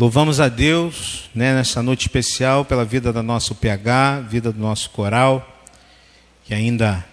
[0.00, 4.88] Louvamos a Deus né, nessa noite especial pela vida do nosso PH, vida do nosso
[4.88, 5.62] coral,
[6.42, 7.04] que ainda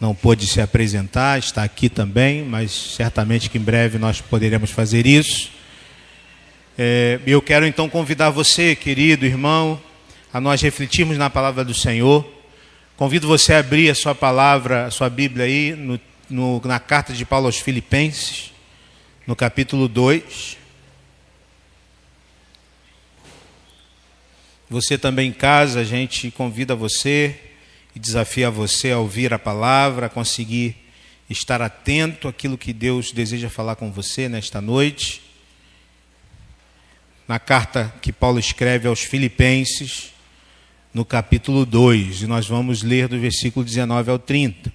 [0.00, 5.06] não pôde se apresentar, está aqui também, mas certamente que em breve nós poderemos fazer
[5.06, 5.50] isso.
[6.78, 9.78] É, eu quero então convidar você, querido irmão,
[10.32, 12.26] a nós refletirmos na palavra do Senhor.
[12.96, 16.00] Convido você a abrir a sua palavra, a sua Bíblia aí, no,
[16.30, 18.50] no, na carta de Paulo aos Filipenses,
[19.26, 20.63] no capítulo 2.
[24.68, 27.38] Você também em casa, a gente convida você
[27.94, 30.76] e desafia você a ouvir a palavra, a conseguir
[31.28, 35.22] estar atento àquilo que Deus deseja falar com você nesta noite.
[37.28, 40.12] Na carta que Paulo escreve aos Filipenses,
[40.92, 44.72] no capítulo 2, e nós vamos ler do versículo 19 ao 30.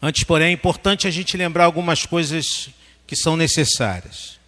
[0.00, 2.68] Antes, porém, é importante a gente lembrar algumas coisas
[3.06, 4.38] que são necessárias.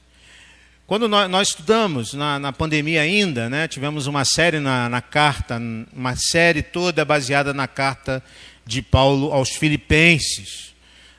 [0.86, 5.60] Quando nós, nós estudamos na, na, pandemia ainda, né, tivemos uma série na, na carta,
[5.92, 8.22] uma série toda baseada na carta
[8.64, 10.72] de Paulo aos Filipenses.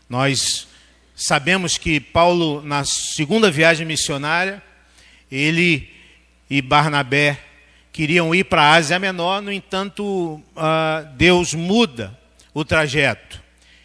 [0.10, 0.70] Nós
[1.14, 4.64] sabemos que Paulo, na segunda viagem missionária,
[5.30, 5.90] ele
[6.50, 7.38] e Barnabé
[7.92, 12.18] queriam ir para a Ásia Menor, no entanto, uh, Deus muda
[12.54, 13.44] o trajeto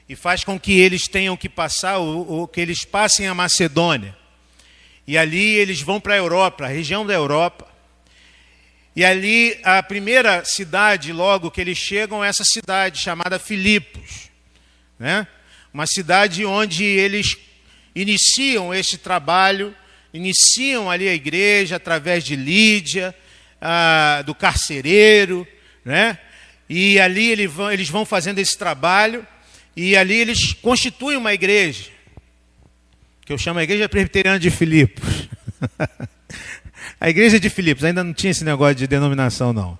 [0.08, 4.21] e faz com que eles tenham que passar, o, o que eles passem a Macedônia.
[5.06, 7.66] E ali eles vão para a Europa, a região da Europa.
[8.94, 14.30] E ali a primeira cidade, logo que eles chegam, é essa cidade chamada Filipos.
[14.98, 15.26] Né?
[15.72, 17.36] Uma cidade onde eles
[17.94, 19.74] iniciam esse trabalho,
[20.12, 23.14] iniciam ali a igreja através de Lídia,
[23.60, 25.46] ah, do carcereiro,
[25.84, 26.18] né?
[26.68, 29.26] e ali eles vão, eles vão fazendo esse trabalho,
[29.74, 31.90] e ali eles constituem uma igreja
[33.24, 35.28] que eu chamo a Igreja Presbiteriana de Filipos.
[37.00, 39.78] a Igreja de Filipos, ainda não tinha esse negócio de denominação, não.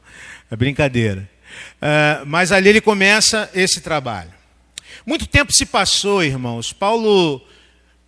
[0.50, 1.28] É brincadeira.
[1.76, 4.32] Uh, mas ali ele começa esse trabalho.
[5.04, 6.72] Muito tempo se passou, irmãos.
[6.72, 7.44] Paulo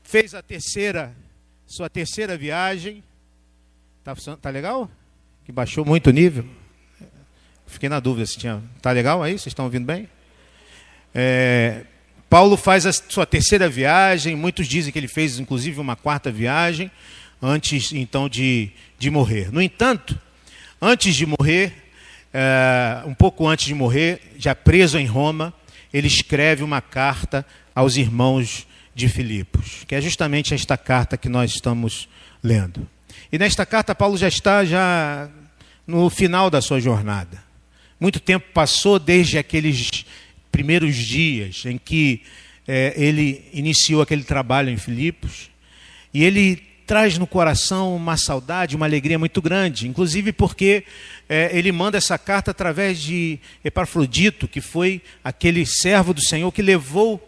[0.02, 1.12] fez a terceira,
[1.66, 3.02] sua terceira viagem.
[4.04, 4.88] Tá, tá legal?
[5.44, 6.46] Que baixou muito o nível.
[7.66, 8.62] Fiquei na dúvida se tinha.
[8.80, 9.32] Tá legal aí?
[9.32, 10.08] Vocês estão ouvindo bem?
[11.12, 11.84] É,
[12.34, 16.90] Paulo faz a sua terceira viagem, muitos dizem que ele fez inclusive uma quarta viagem,
[17.40, 19.52] antes então de, de morrer.
[19.52, 20.18] No entanto,
[20.82, 21.72] antes de morrer,
[22.32, 25.54] é, um pouco antes de morrer, já preso em Roma,
[25.92, 31.52] ele escreve uma carta aos irmãos de Filipos, que é justamente esta carta que nós
[31.52, 32.08] estamos
[32.42, 32.84] lendo.
[33.30, 35.30] E nesta carta Paulo já está já
[35.86, 37.44] no final da sua jornada.
[38.00, 40.04] Muito tempo passou desde aqueles
[40.54, 42.22] primeiros dias em que
[42.64, 45.50] é, ele iniciou aquele trabalho em Filipos,
[46.12, 50.84] e ele traz no coração uma saudade, uma alegria muito grande, inclusive porque
[51.28, 56.62] é, ele manda essa carta através de Epafrodito, que foi aquele servo do Senhor que
[56.62, 57.20] levou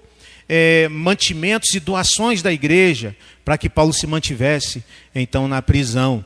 [0.49, 6.25] é, mantimentos e doações da igreja para que Paulo se mantivesse então na prisão.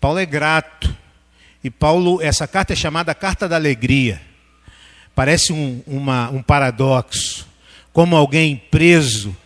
[0.00, 0.92] Paulo é grato.
[1.62, 4.20] E Paulo, essa carta é chamada Carta da Alegria.
[5.14, 7.48] Parece um, uma, um paradoxo.
[7.92, 9.36] Como alguém preso,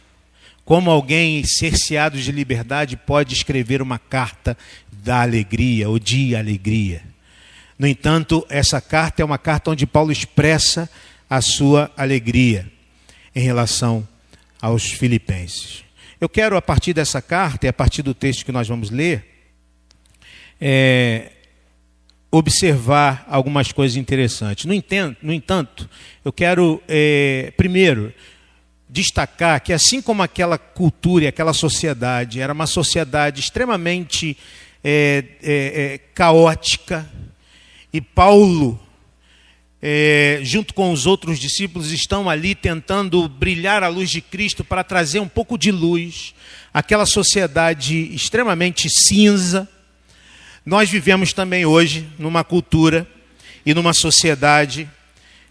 [0.64, 4.56] como alguém cerceado de liberdade pode escrever uma carta
[4.91, 7.02] da alegria ou de alegria.
[7.78, 10.88] No entanto, essa carta é uma carta onde Paulo expressa
[11.28, 12.70] a sua alegria
[13.34, 14.06] em relação
[14.60, 15.84] aos filipenses.
[16.20, 19.34] Eu quero, a partir dessa carta e a partir do texto que nós vamos ler,
[20.60, 21.32] é,
[22.34, 24.65] observar algumas coisas interessantes.
[24.65, 25.89] No entanto, no entanto
[26.25, 28.12] eu quero, é, primeiro,
[28.89, 34.37] destacar que, assim como aquela cultura e aquela sociedade era uma sociedade extremamente
[34.83, 37.09] é, é, caótica,
[37.93, 38.81] e Paulo,
[40.43, 45.21] junto com os outros discípulos, estão ali tentando brilhar a luz de Cristo para trazer
[45.21, 46.35] um pouco de luz
[46.73, 49.69] àquela sociedade extremamente cinza
[50.64, 53.06] nós vivemos também hoje numa cultura
[53.66, 54.88] e numa sociedade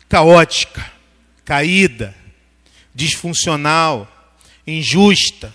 [0.10, 0.92] caótica,
[1.45, 2.15] caída,
[2.95, 4.07] disfuncional,
[4.65, 5.54] injusta,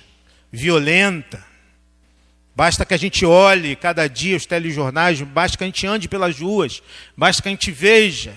[0.53, 1.45] violenta.
[2.55, 6.39] Basta que a gente olhe cada dia os telejornais, basta que a gente ande pelas
[6.39, 6.83] ruas,
[7.17, 8.35] basta que a gente veja,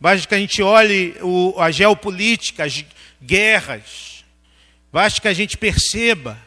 [0.00, 2.84] basta que a gente olhe o, a geopolítica, as
[3.22, 4.24] guerras,
[4.92, 6.38] basta que a gente perceba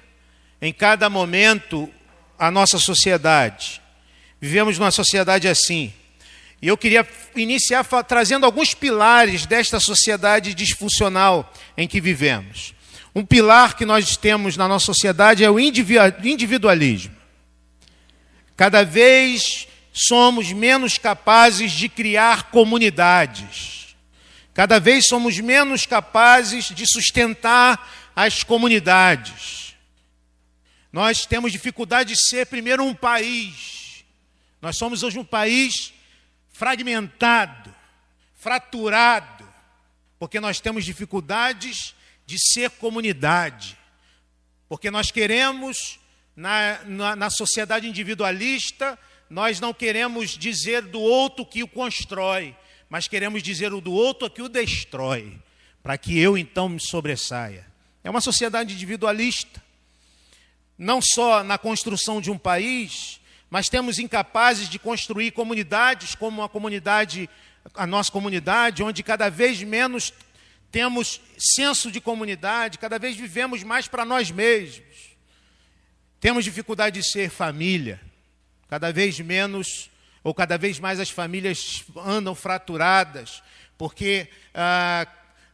[0.61, 1.89] em cada momento
[2.37, 3.80] a nossa sociedade.
[4.41, 5.93] Vivemos numa sociedade assim.
[6.59, 12.73] E eu queria iniciar trazendo alguns pilares desta sociedade disfuncional em que vivemos.
[13.13, 17.15] Um pilar que nós temos na nossa sociedade é o individualismo.
[18.55, 23.95] Cada vez somos menos capazes de criar comunidades.
[24.53, 29.75] Cada vez somos menos capazes de sustentar as comunidades.
[30.91, 33.80] Nós temos dificuldade de ser, primeiro, um país.
[34.61, 35.93] Nós somos hoje um país
[36.49, 37.73] fragmentado,
[38.35, 39.47] fraturado,
[40.19, 41.95] porque nós temos dificuldades
[42.27, 43.75] de ser comunidade.
[44.69, 45.99] Porque nós queremos,
[46.35, 48.99] na, na, na sociedade individualista,
[49.29, 52.55] nós não queremos dizer do outro que o constrói,
[52.87, 55.39] mas queremos dizer o do outro que o destrói,
[55.81, 57.65] para que eu então me sobressaia.
[58.03, 59.63] É uma sociedade individualista.
[60.77, 63.20] Não só na construção de um país,
[63.51, 67.29] mas temos incapazes de construir comunidades como a comunidade,
[67.75, 70.13] a nossa comunidade, onde cada vez menos
[70.71, 75.11] temos senso de comunidade, cada vez vivemos mais para nós mesmos.
[76.21, 77.99] Temos dificuldade de ser família,
[78.69, 79.89] cada vez menos,
[80.23, 83.43] ou cada vez mais as famílias andam fraturadas,
[83.77, 85.05] porque ah,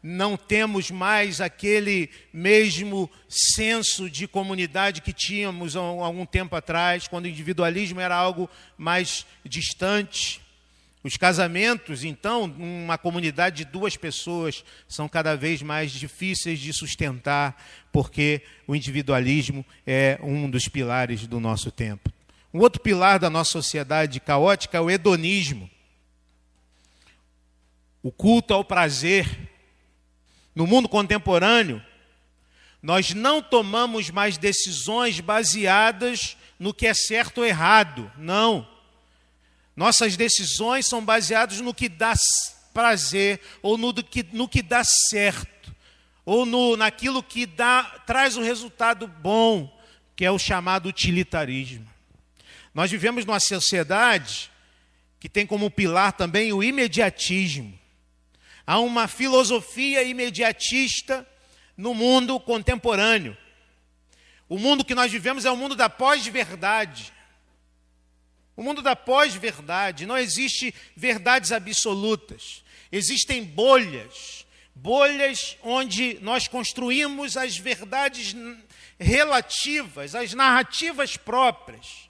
[0.01, 7.25] não temos mais aquele mesmo senso de comunidade que tínhamos há algum tempo atrás, quando
[7.25, 10.41] o individualismo era algo mais distante.
[11.03, 17.63] Os casamentos, então, uma comunidade de duas pessoas, são cada vez mais difíceis de sustentar,
[17.91, 22.11] porque o individualismo é um dos pilares do nosso tempo.
[22.53, 25.69] Um outro pilar da nossa sociedade caótica é o hedonismo.
[28.01, 29.27] O culto ao prazer
[30.57, 31.79] no mundo contemporâneo,
[32.81, 38.11] nós não tomamos mais decisões baseadas no que é certo ou errado.
[38.17, 38.67] Não.
[39.75, 42.15] Nossas decisões são baseadas no que dá
[42.73, 45.75] prazer, ou no que, no que dá certo,
[46.25, 49.71] ou no, naquilo que dá, traz um resultado bom,
[50.15, 51.87] que é o chamado utilitarismo.
[52.73, 54.49] Nós vivemos numa sociedade
[55.19, 57.77] que tem como pilar também o imediatismo.
[58.67, 61.25] Há uma filosofia imediatista
[61.77, 63.37] no mundo contemporâneo.
[64.49, 67.13] O mundo que nós vivemos é o mundo da pós-verdade.
[68.57, 70.05] O mundo da pós-verdade.
[70.05, 72.61] Não existe verdades absolutas.
[72.91, 74.45] Existem bolhas.
[74.75, 78.35] Bolhas onde nós construímos as verdades
[78.99, 82.06] relativas, as narrativas próprias.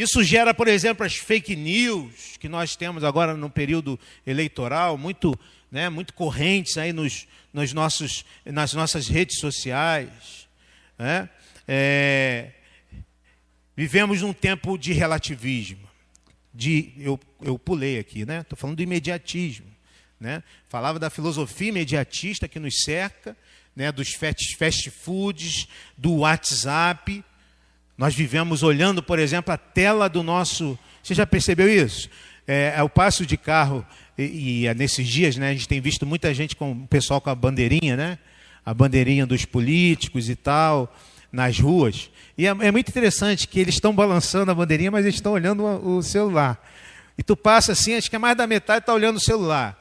[0.00, 5.38] Isso gera, por exemplo, as fake news que nós temos agora no período eleitoral, muito,
[5.70, 10.48] né, muito correntes aí nos, nos nossos, nas nossas redes sociais.
[10.98, 11.28] Né?
[11.68, 12.52] É,
[13.76, 15.86] vivemos num tempo de relativismo.
[16.54, 18.40] De, eu, eu pulei aqui, né?
[18.40, 19.66] Estou falando do imediatismo.
[20.18, 20.42] Né?
[20.70, 23.36] Falava da filosofia imediatista que nos cerca,
[23.76, 23.92] né?
[23.92, 27.22] dos fast, fast foods, do WhatsApp,
[28.00, 30.78] nós vivemos olhando, por exemplo, a tela do nosso.
[31.02, 32.08] Você já percebeu isso?
[32.48, 33.84] É, é o passo de carro,
[34.16, 34.22] e,
[34.62, 37.28] e, é nesses dias, né, a gente tem visto muita gente com o pessoal com
[37.28, 38.18] a bandeirinha, né?
[38.64, 40.90] A bandeirinha dos políticos e tal,
[41.30, 42.10] nas ruas.
[42.38, 45.62] E é, é muito interessante que eles estão balançando a bandeirinha, mas eles estão olhando
[45.62, 46.58] o celular.
[47.18, 49.78] E tu passa assim, acho que é mais da metade está olhando o celular.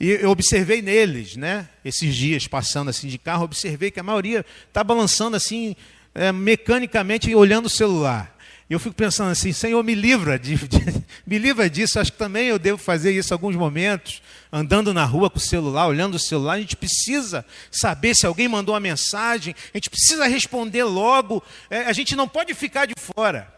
[0.00, 1.68] E eu observei neles, né?
[1.84, 5.76] Esses dias passando assim de carro, observei que a maioria está balançando assim
[6.14, 8.32] é, mecanicamente olhando o celular.
[8.72, 10.78] Eu fico pensando assim, Senhor, me livra, de, de,
[11.26, 12.00] me livra disso.
[12.00, 15.86] Acho que também eu devo fazer isso alguns momentos, andando na rua com o celular,
[15.86, 16.54] olhando o celular.
[16.54, 21.42] A gente precisa saber se alguém mandou uma mensagem, a gente precisa responder logo.
[21.68, 23.52] É, a gente não pode ficar de fora.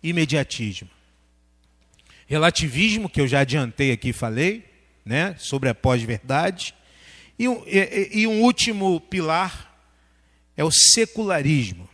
[0.00, 0.88] Imediatismo.
[2.26, 4.64] Relativismo, que eu já adiantei aqui falei,
[5.04, 6.74] né, sobre a pós-verdade.
[7.36, 9.71] E, e, e um último pilar
[10.56, 11.88] é o secularismo,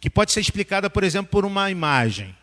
[0.00, 2.36] que pode ser explicada, por exemplo, por uma imagem.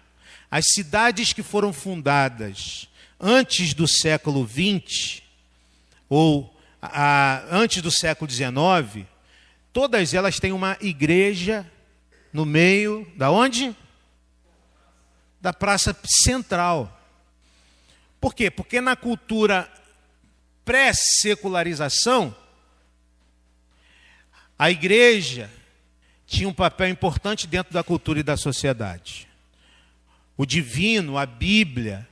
[0.49, 2.87] As cidades que foram fundadas
[3.19, 5.21] antes do século XX,
[6.07, 9.05] ou a, antes do século XIX,
[9.73, 11.69] todas elas têm uma igreja
[12.31, 13.75] no meio da onde?
[15.41, 16.95] Da praça central.
[18.19, 18.49] Por quê?
[18.49, 19.69] Porque na cultura
[20.65, 22.35] pré-secularização,
[24.59, 25.49] a igreja
[26.27, 29.25] tinha um papel importante dentro da cultura e da sociedade.
[30.35, 32.05] O divino, a Bíblia,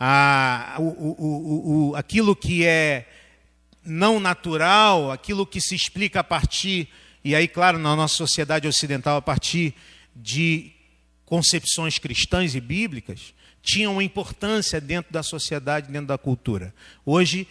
[0.00, 3.06] a, o, o, o, aquilo que é
[3.84, 6.88] não natural, aquilo que se explica a partir,
[7.22, 9.74] e aí, claro, na nossa sociedade ocidental, a partir
[10.16, 10.72] de
[11.26, 16.74] concepções cristãs e bíblicas, tinham uma importância dentro da sociedade, dentro da cultura.
[17.04, 17.46] Hoje,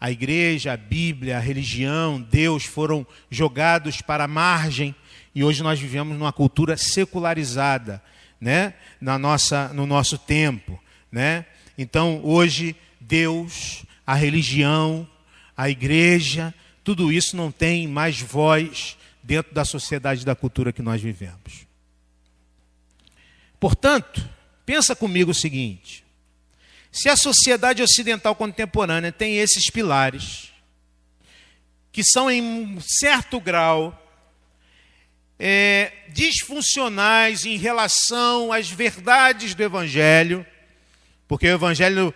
[0.00, 4.94] a igreja, a Bíblia, a religião, Deus foram jogados para a margem
[5.34, 8.02] e hoje nós vivemos numa cultura secularizada,
[8.40, 8.74] né?
[9.00, 11.44] Na nossa, no nosso tempo, né?
[11.76, 15.06] Então, hoje Deus, a religião,
[15.54, 21.02] a igreja, tudo isso não tem mais voz dentro da sociedade da cultura que nós
[21.02, 21.66] vivemos.
[23.58, 24.26] Portanto,
[24.64, 26.02] pensa comigo o seguinte:
[26.92, 30.52] se a sociedade ocidental contemporânea tem esses pilares,
[31.92, 33.96] que são em um certo grau
[35.38, 40.44] é, disfuncionais em relação às verdades do Evangelho,
[41.26, 42.12] porque o Evangelho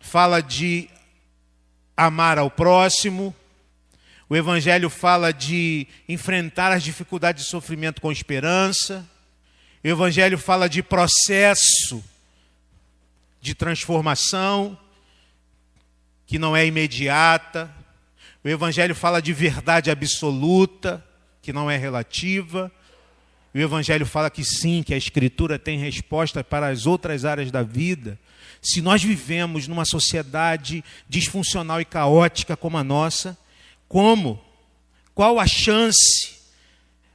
[0.00, 0.88] fala de
[1.96, 3.34] amar ao próximo,
[4.28, 9.06] o Evangelho fala de enfrentar as dificuldades de sofrimento com esperança,
[9.82, 12.02] o Evangelho fala de processo
[13.40, 14.78] de transformação
[16.26, 17.74] que não é imediata.
[18.44, 21.04] O Evangelho fala de verdade absoluta,
[21.42, 22.70] que não é relativa.
[23.52, 27.62] O Evangelho fala que sim, que a Escritura tem resposta para as outras áreas da
[27.62, 28.18] vida.
[28.62, 33.36] Se nós vivemos numa sociedade disfuncional e caótica como a nossa,
[33.88, 34.40] como?
[35.14, 36.38] Qual a chance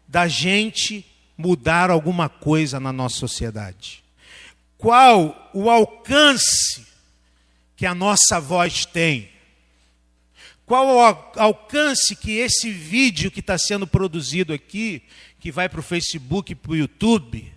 [0.08, 1.05] da gente
[1.38, 4.03] mudar alguma coisa na nossa sociedade?
[4.77, 6.86] qual o alcance
[7.78, 9.30] que a nossa voz tem.
[10.66, 11.00] Qual o
[11.40, 15.02] alcance que esse vídeo que está sendo produzido aqui,
[15.40, 17.54] que vai para o Facebook para o YouTube,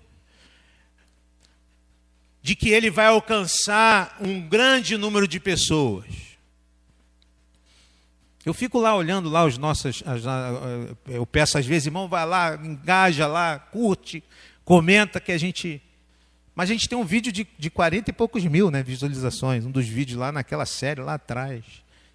[2.40, 6.06] de que ele vai alcançar um grande número de pessoas.
[8.44, 10.04] Eu fico lá olhando lá os nossos,
[11.08, 14.22] eu peço às vezes, irmão, vai lá, engaja lá, curte,
[14.64, 15.82] comenta que a gente
[16.58, 19.70] mas a gente tem um vídeo de, de 40 e poucos mil né, visualizações, um
[19.70, 21.62] dos vídeos lá naquela série lá atrás,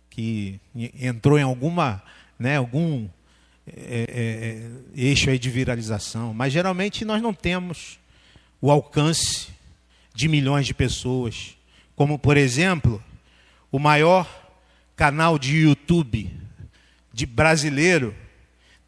[0.09, 0.59] que
[0.99, 2.03] entrou em alguma,
[2.37, 3.07] né, algum
[3.65, 6.33] é, é, é, eixo aí de viralização.
[6.33, 7.97] Mas geralmente nós não temos
[8.59, 9.47] o alcance
[10.13, 11.55] de milhões de pessoas.
[11.95, 13.01] Como, por exemplo,
[13.71, 14.27] o maior
[14.93, 16.29] canal de YouTube
[17.13, 18.13] de brasileiro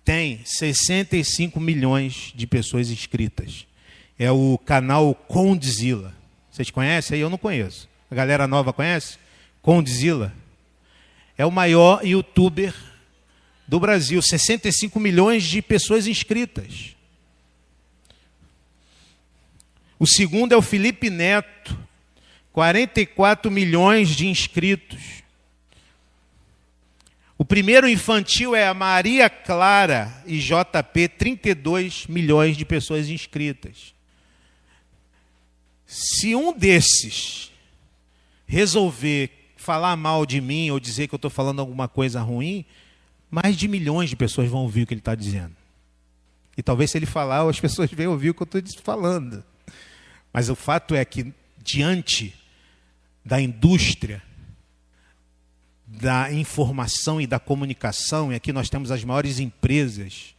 [0.03, 3.65] tem 65 milhões de pessoas inscritas
[4.17, 6.13] é o canal Condzilla.
[6.51, 7.15] Vocês conhecem?
[7.15, 7.89] Aí eu não conheço.
[8.09, 9.17] A galera nova conhece?
[9.61, 10.33] Condzilla.
[11.37, 12.73] É o maior youtuber
[13.67, 16.95] do Brasil, 65 milhões de pessoas inscritas.
[19.97, 21.77] O segundo é o Felipe Neto,
[22.53, 25.23] 44 milhões de inscritos.
[27.37, 33.94] O primeiro infantil é a Maria Clara e JP, 32 milhões de pessoas inscritas.
[35.85, 37.51] Se um desses
[38.47, 42.65] resolver falar mal de mim ou dizer que eu estou falando alguma coisa ruim,
[43.29, 45.55] mais de milhões de pessoas vão ouvir o que ele está dizendo.
[46.57, 49.43] E talvez se ele falar, as pessoas venham ouvir o que eu estou falando.
[50.31, 52.33] Mas o fato é que, diante
[53.23, 54.21] da indústria,
[55.87, 60.35] da informação e da comunicação, e aqui nós temos as maiores empresas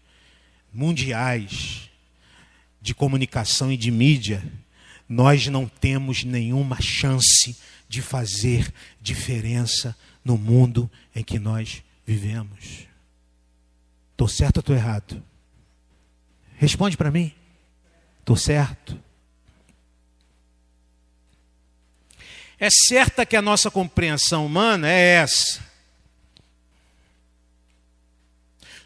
[0.73, 1.91] mundiais
[2.81, 4.43] de comunicação e de mídia,
[5.09, 7.57] nós não temos nenhuma chance
[7.89, 12.87] de fazer diferença no mundo em que nós vivemos.
[14.13, 15.23] Estou certo ou estou errado?
[16.57, 17.33] Responde para mim.
[18.21, 18.99] Estou certo.
[22.59, 25.61] É certa que a nossa compreensão humana é essa.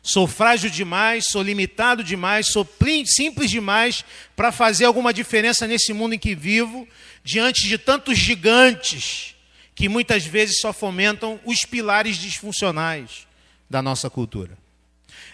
[0.02, 2.66] Sou frágil demais, sou limitado demais, sou
[3.04, 4.04] simples demais
[4.34, 6.88] para fazer alguma diferença nesse mundo em que vivo,
[7.22, 9.34] diante de tantos gigantes
[9.74, 13.26] que muitas vezes só fomentam os pilares disfuncionais
[13.68, 14.56] da nossa cultura.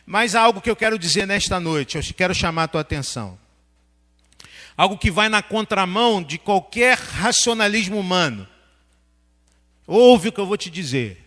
[0.04, 3.38] Mas há algo que eu quero dizer nesta noite, eu quero chamar a tua atenção.
[4.76, 8.46] Algo que vai na contramão de qualquer racionalismo humano.
[9.86, 11.25] Ouve o que eu vou te dizer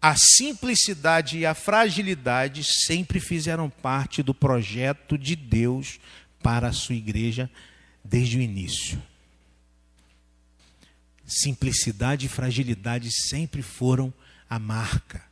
[0.00, 5.98] a simplicidade e a fragilidade sempre fizeram parte do projeto de Deus
[6.40, 7.50] para a sua igreja
[8.04, 9.02] desde o início.
[11.26, 14.14] Simplicidade e fragilidade sempre foram
[14.48, 15.22] a marca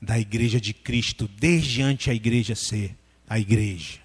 [0.00, 2.96] da igreja de Cristo, desde antes a igreja ser
[3.28, 4.00] a igreja.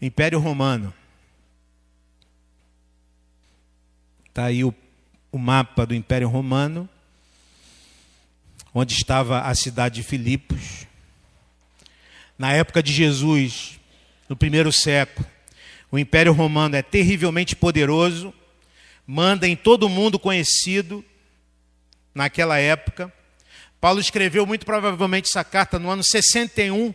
[0.00, 0.92] Império Romano
[4.36, 4.74] Está aí o,
[5.32, 6.86] o mapa do Império Romano,
[8.74, 10.86] onde estava a cidade de Filipos.
[12.38, 13.80] Na época de Jesus,
[14.28, 15.26] no primeiro século.
[15.90, 18.30] O Império Romano é terrivelmente poderoso,
[19.06, 21.02] manda em todo mundo conhecido
[22.14, 23.10] naquela época.
[23.80, 26.92] Paulo escreveu muito provavelmente essa carta no ano 61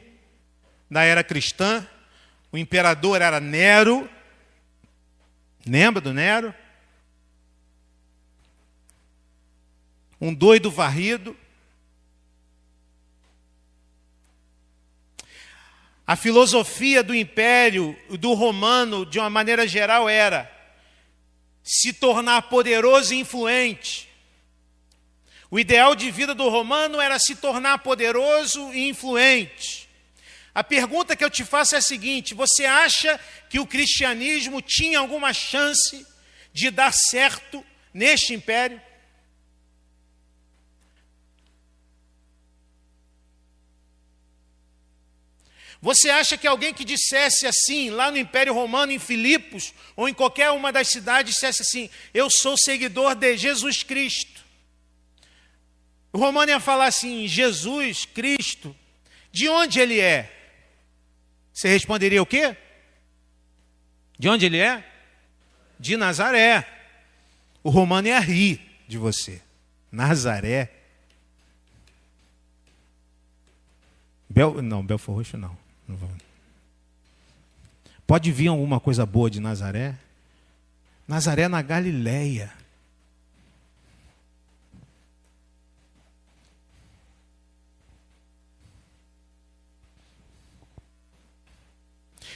[0.92, 1.88] da era cristã.
[2.52, 4.08] O imperador era Nero.
[5.66, 6.54] Lembra do Nero?
[10.22, 11.36] Um doido varrido.
[16.06, 20.50] A filosofia do império, do romano, de uma maneira geral, era
[21.64, 24.08] se tornar poderoso e influente.
[25.50, 29.90] O ideal de vida do romano era se tornar poderoso e influente.
[30.54, 35.00] A pergunta que eu te faço é a seguinte: você acha que o cristianismo tinha
[35.00, 36.06] alguma chance
[36.54, 38.82] de dar certo neste império?
[45.82, 50.14] Você acha que alguém que dissesse assim, lá no Império Romano, em Filipos, ou em
[50.14, 54.42] qualquer uma das cidades, dissesse assim: Eu sou seguidor de Jesus Cristo.
[56.14, 58.76] O romano ia falar assim: Jesus Cristo,
[59.32, 60.32] de onde ele é?
[61.52, 62.56] Você responderia o quê?
[64.20, 64.88] De onde ele é?
[65.80, 66.68] De Nazaré.
[67.64, 69.42] O romano ia rir de você.
[69.92, 70.72] Nazaré.
[74.30, 75.61] Bel, não, Belfor Roxo não.
[78.06, 79.96] Pode vir alguma coisa boa de Nazaré?
[81.08, 82.52] Nazaré na Galileia.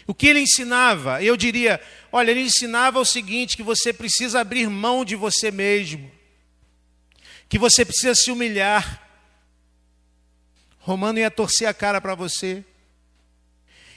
[0.08, 1.24] O que ele ensinava?
[1.24, 1.82] Eu diria,
[2.12, 6.12] olha, ele ensinava o seguinte: que você precisa abrir mão de você mesmo,
[7.50, 9.02] que você precisa se humilhar.
[10.80, 12.64] Romano ia torcer a cara para você.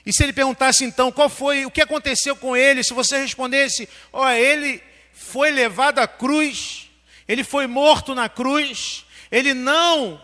[0.09, 3.87] E se ele perguntasse então qual foi, o que aconteceu com ele, se você respondesse,
[4.11, 6.89] olha, ele foi levado à cruz,
[7.29, 10.19] ele foi morto na cruz, ele não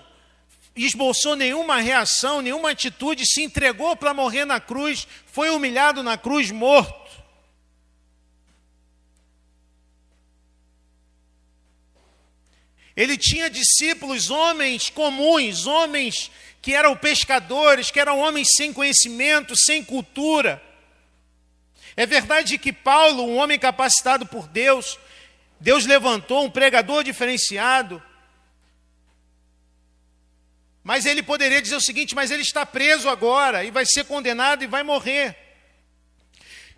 [0.74, 6.50] esboçou nenhuma reação, nenhuma atitude, se entregou para morrer na cruz, foi humilhado na cruz,
[6.50, 7.22] morto.
[12.96, 16.30] Ele tinha discípulos, homens comuns, homens
[16.64, 20.62] que eram pescadores, que eram homens sem conhecimento, sem cultura.
[21.94, 24.98] É verdade que Paulo, um homem capacitado por Deus,
[25.60, 28.02] Deus levantou um pregador diferenciado,
[30.82, 34.64] mas ele poderia dizer o seguinte: mas ele está preso agora e vai ser condenado
[34.64, 35.36] e vai morrer.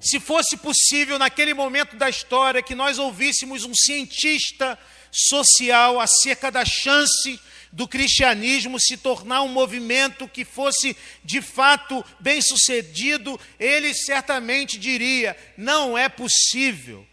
[0.01, 4.77] Se fosse possível, naquele momento da história, que nós ouvíssemos um cientista
[5.13, 7.41] social acerca da chance
[7.73, 15.37] do cristianismo se tornar um movimento que fosse de fato bem sucedido, ele certamente diria:
[15.57, 17.07] não é possível.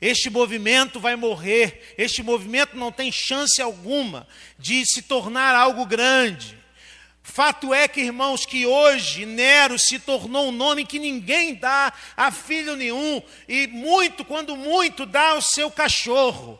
[0.00, 6.56] Este movimento vai morrer, este movimento não tem chance alguma de se tornar algo grande.
[7.20, 12.32] Fato é que, irmãos, que hoje Nero se tornou um nome que ninguém dá a
[12.32, 16.58] filho nenhum, e muito, quando muito, dá ao seu cachorro.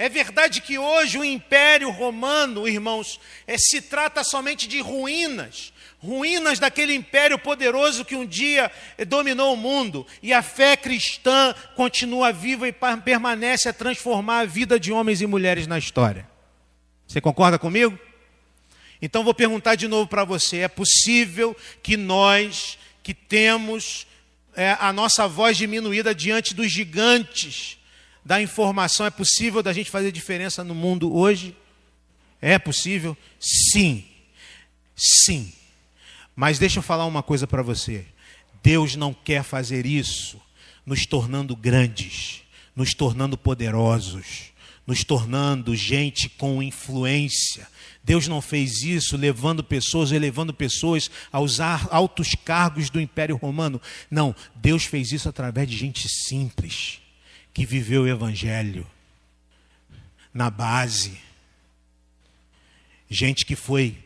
[0.00, 6.58] É verdade que hoje o Império Romano, irmãos, é, se trata somente de ruínas, ruínas
[6.58, 8.72] daquele império poderoso que um dia
[9.06, 12.72] dominou o mundo, e a fé cristã continua viva e
[13.04, 16.26] permanece a transformar a vida de homens e mulheres na história.
[17.06, 17.98] Você concorda comigo?
[19.02, 24.06] Então vou perguntar de novo para você: é possível que nós, que temos
[24.56, 27.78] é, a nossa voz diminuída diante dos gigantes
[28.24, 31.56] da informação, é possível da gente fazer diferença no mundo hoje?
[32.40, 33.16] É possível?
[33.38, 34.04] Sim.
[34.96, 35.52] Sim.
[36.34, 38.06] Mas deixa eu falar uma coisa para você.
[38.62, 40.40] Deus não quer fazer isso
[40.84, 42.42] nos tornando grandes,
[42.74, 44.50] nos tornando poderosos,
[44.86, 47.68] nos tornando gente com influência.
[48.02, 53.80] Deus não fez isso levando pessoas, elevando pessoas aos altos cargos do Império Romano.
[54.10, 57.00] Não, Deus fez isso através de gente simples,
[57.60, 58.86] que viveu o Evangelho
[60.32, 61.18] na base.
[63.06, 63.98] Gente que foi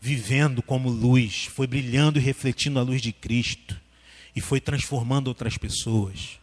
[0.00, 3.78] vivendo como luz, foi brilhando e refletindo a luz de Cristo
[4.34, 6.40] e foi transformando outras pessoas.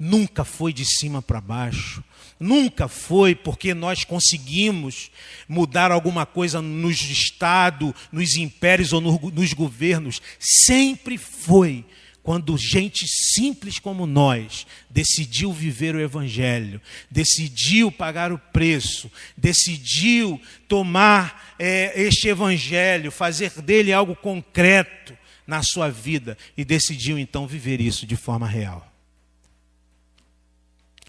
[0.00, 2.02] Nunca foi de cima para baixo,
[2.40, 5.12] nunca foi porque nós conseguimos
[5.48, 10.20] mudar alguma coisa nos estados, nos impérios ou nos governos.
[10.40, 11.84] Sempre foi
[12.30, 21.56] quando gente simples como nós decidiu viver o Evangelho, decidiu pagar o preço, decidiu tomar
[21.58, 28.06] é, este Evangelho, fazer dele algo concreto na sua vida e decidiu então viver isso
[28.06, 28.88] de forma real.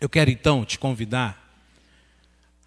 [0.02, 1.56] Eu quero então te convidar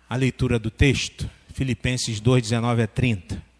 [0.09, 3.54] à leitura do texto, Filipenses 2, 19 a 30.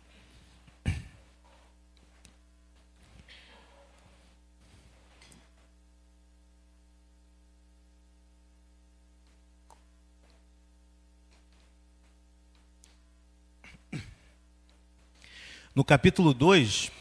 [15.75, 16.93] No capítulo 2,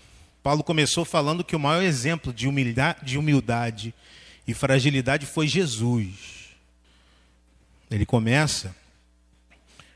[0.41, 3.93] Paulo começou falando que o maior exemplo de humildade, de humildade
[4.47, 6.49] e fragilidade foi Jesus.
[7.91, 8.75] Ele começa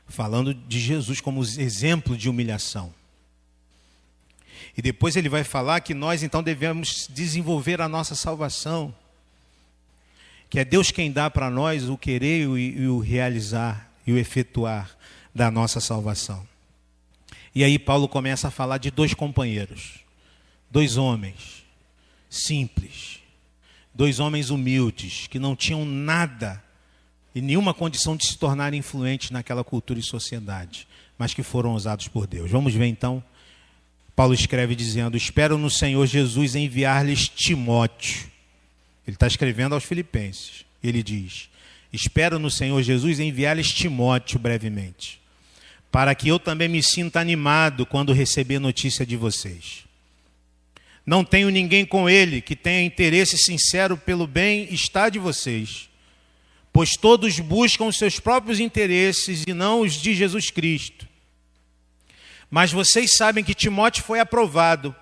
[0.06, 2.94] falando de Jesus como exemplo de humilhação.
[4.76, 8.94] E depois ele vai falar que nós então devemos desenvolver a nossa salvação,
[10.48, 14.96] que é Deus quem dá para nós o querer e o realizar e o efetuar
[15.34, 16.46] da nossa salvação.
[17.58, 19.94] E aí Paulo começa a falar de dois companheiros,
[20.70, 21.64] dois homens
[22.30, 23.18] simples,
[23.92, 26.62] dois homens humildes que não tinham nada
[27.34, 30.86] e nenhuma condição de se tornar influentes naquela cultura e sociedade,
[31.18, 32.48] mas que foram usados por Deus.
[32.48, 33.20] Vamos ver então.
[34.14, 38.30] Paulo escreve dizendo: Espero no Senhor Jesus enviar-lhes Timóteo.
[39.04, 40.64] Ele está escrevendo aos Filipenses.
[40.80, 41.50] Ele diz:
[41.92, 45.18] Espero no Senhor Jesus enviar-lhes Timóteo brevemente
[45.90, 49.84] para que eu também me sinta animado quando receber notícia de vocês.
[51.04, 55.88] Não tenho ninguém com ele que tenha interesse sincero pelo bem-estar de vocês,
[56.70, 61.08] pois todos buscam os seus próprios interesses e não os de Jesus Cristo.
[62.50, 64.94] Mas vocês sabem que Timóteo foi aprovado,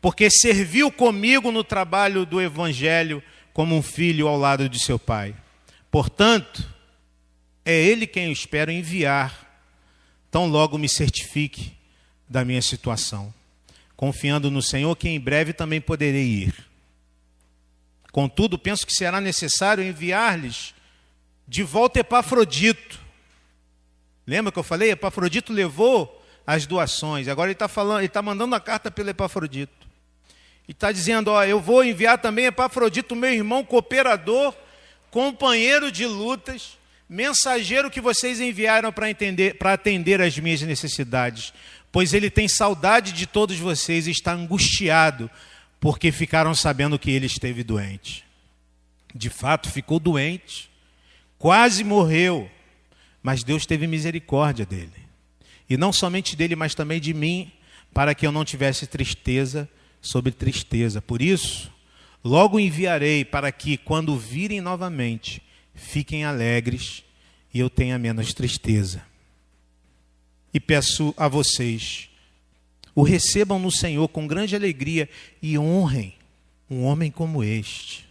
[0.00, 5.34] porque serviu comigo no trabalho do Evangelho como um filho ao lado de seu pai.
[5.90, 6.66] Portanto,
[7.64, 9.51] é ele quem eu espero enviar
[10.32, 11.76] tão logo me certifique
[12.26, 13.32] da minha situação,
[13.94, 16.54] confiando no Senhor que em breve também poderei ir.
[18.10, 20.74] Contudo, penso que será necessário enviar-lhes
[21.46, 22.98] de volta Epafrodito.
[24.26, 24.92] Lembra que eu falei?
[24.92, 27.28] Epafrodito levou as doações.
[27.28, 29.86] Agora ele está falando, ele está mandando a carta pelo Epafrodito.
[30.66, 34.54] E está dizendo: ó, eu vou enviar também Epafrodito, meu irmão cooperador,
[35.10, 36.78] companheiro de lutas
[37.12, 41.52] mensageiro que vocês enviaram para entender, para atender as minhas necessidades,
[41.92, 45.30] pois ele tem saudade de todos vocês e está angustiado
[45.78, 48.24] porque ficaram sabendo que ele esteve doente.
[49.14, 50.70] De fato, ficou doente,
[51.38, 52.50] quase morreu,
[53.22, 54.90] mas Deus teve misericórdia dele.
[55.68, 57.52] E não somente dele, mas também de mim,
[57.92, 59.68] para que eu não tivesse tristeza
[60.00, 61.02] sobre tristeza.
[61.02, 61.70] Por isso,
[62.24, 65.42] logo enviarei para que, quando virem novamente,
[65.74, 67.04] fiquem alegres
[67.52, 69.02] e eu tenha menos tristeza.
[70.52, 72.10] E peço a vocês,
[72.94, 75.08] o recebam no Senhor com grande alegria
[75.40, 76.14] e honrem
[76.68, 78.08] um homem como este,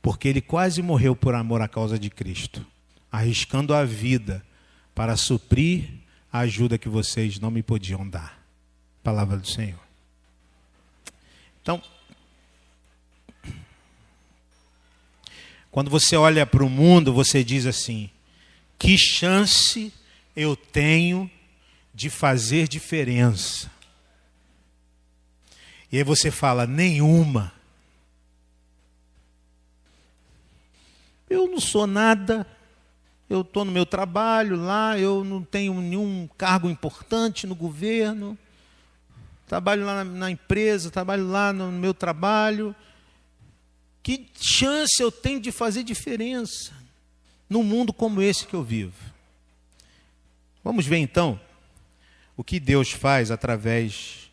[0.00, 2.64] porque ele quase morreu por amor à causa de Cristo,
[3.10, 4.44] arriscando a vida
[4.94, 5.88] para suprir
[6.32, 8.38] a ajuda que vocês não me podiam dar.
[9.02, 9.80] Palavra do Senhor.
[11.62, 11.82] Então,
[15.78, 18.10] Quando você olha para o mundo, você diz assim:
[18.76, 19.94] que chance
[20.34, 21.30] eu tenho
[21.94, 23.70] de fazer diferença?
[25.92, 27.52] E aí você fala: nenhuma.
[31.30, 32.44] Eu não sou nada,
[33.30, 38.36] eu estou no meu trabalho lá, eu não tenho nenhum cargo importante no governo,
[39.46, 42.74] trabalho lá na, na empresa, trabalho lá no meu trabalho,
[44.08, 46.72] que chance eu tenho de fazer diferença
[47.46, 48.94] num mundo como esse que eu vivo?
[50.64, 51.38] Vamos ver então
[52.34, 54.30] o que Deus faz através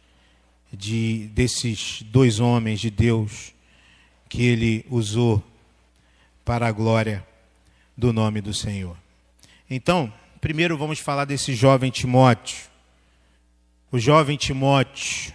[0.72, 3.54] de desses dois homens de Deus
[4.30, 5.44] que ele usou
[6.46, 7.28] para a glória
[7.98, 8.96] do nome do Senhor.
[9.70, 12.70] Então, primeiro vamos falar desse jovem Timóteo.
[13.92, 15.34] O jovem Timóteo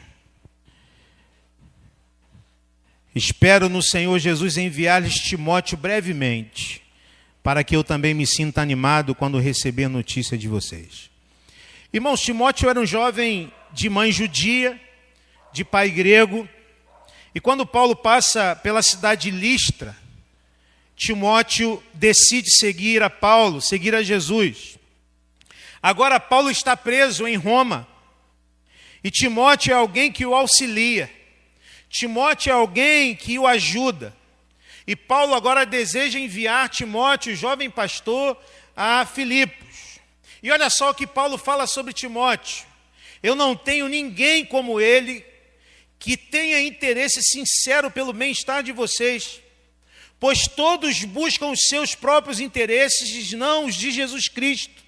[3.20, 6.80] Espero no Senhor Jesus enviar-lhes Timóteo brevemente,
[7.42, 11.10] para que eu também me sinta animado quando receber notícia de vocês.
[11.92, 14.80] Irmãos, Timóteo era um jovem de mãe judia,
[15.52, 16.48] de pai grego,
[17.34, 19.94] e quando Paulo passa pela cidade de Listra,
[20.96, 24.78] Timóteo decide seguir a Paulo, seguir a Jesus.
[25.82, 27.86] Agora Paulo está preso em Roma,
[29.04, 31.19] e Timóteo é alguém que o auxilia.
[31.90, 34.16] Timóteo é alguém que o ajuda.
[34.86, 38.40] E Paulo agora deseja enviar Timóteo, jovem pastor,
[38.76, 39.98] a Filipos.
[40.40, 42.64] E olha só o que Paulo fala sobre Timóteo.
[43.20, 45.26] Eu não tenho ninguém como ele
[45.98, 49.40] que tenha interesse sincero pelo bem-estar de vocês,
[50.18, 54.82] pois todos buscam os seus próprios interesses, não os de Jesus Cristo.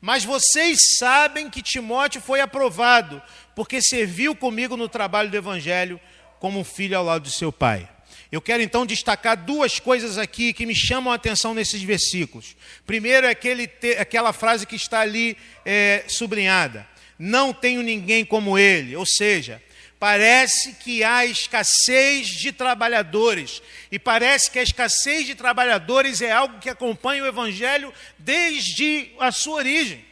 [0.00, 3.20] Mas vocês sabem que Timóteo foi aprovado,
[3.56, 6.00] porque serviu comigo no trabalho do Evangelho
[6.44, 7.88] como um filho ao lado de seu pai.
[8.30, 12.54] Eu quero então destacar duas coisas aqui que me chamam a atenção nesses versículos.
[12.84, 13.62] Primeiro é aquele,
[13.98, 16.86] aquela frase que está ali é, sublinhada:
[17.18, 18.94] Não tenho ninguém como ele.
[18.94, 19.62] Ou seja,
[19.98, 23.62] parece que há escassez de trabalhadores.
[23.90, 29.32] E parece que a escassez de trabalhadores é algo que acompanha o Evangelho desde a
[29.32, 30.04] sua origem.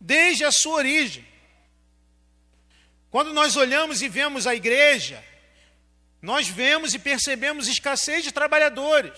[0.00, 1.24] Desde a sua origem.
[3.14, 5.24] Quando nós olhamos e vemos a igreja,
[6.20, 9.16] nós vemos e percebemos escassez de trabalhadores.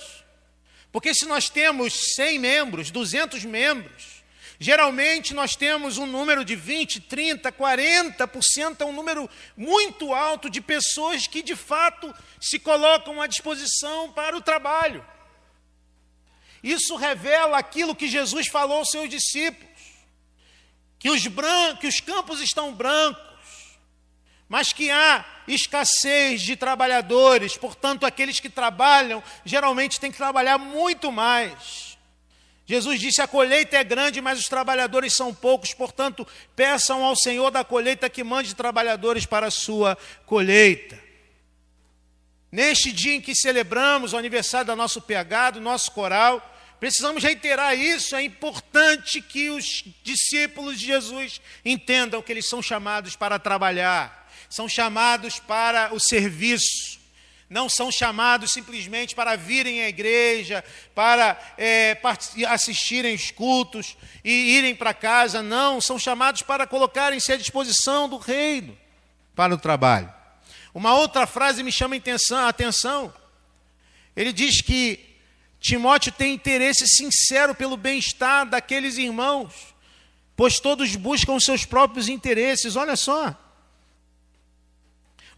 [0.92, 4.22] Porque se nós temos 100 membros, 200 membros,
[4.60, 10.60] geralmente nós temos um número de 20, 30, 40%, é um número muito alto de
[10.60, 15.02] pessoas que de fato se colocam à disposição para o trabalho.
[16.62, 19.80] Isso revela aquilo que Jesus falou aos seus discípulos:
[20.98, 23.25] que os, brancos, que os campos estão brancos,
[24.48, 31.10] mas que há escassez de trabalhadores, portanto, aqueles que trabalham geralmente têm que trabalhar muito
[31.10, 31.96] mais.
[32.64, 37.50] Jesus disse: a colheita é grande, mas os trabalhadores são poucos, portanto, peçam ao Senhor
[37.50, 41.06] da colheita que mande trabalhadores para a sua colheita.
[42.50, 46.40] Neste dia em que celebramos o aniversário do nosso PH, do nosso coral,
[46.80, 48.16] precisamos reiterar isso.
[48.16, 54.25] É importante que os discípulos de Jesus entendam que eles são chamados para trabalhar
[54.56, 56.98] são chamados para o serviço,
[57.48, 60.64] não são chamados simplesmente para virem à igreja,
[60.94, 62.00] para é,
[62.48, 68.16] assistirem os cultos e irem para casa, não, são chamados para colocarem-se à disposição do
[68.16, 68.74] reino
[69.34, 70.10] para o trabalho.
[70.72, 73.12] Uma outra frase me chama a atenção.
[74.16, 75.18] Ele diz que
[75.60, 79.52] Timóteo tem interesse sincero pelo bem-estar daqueles irmãos,
[80.34, 82.74] pois todos buscam seus próprios interesses.
[82.74, 83.38] Olha só.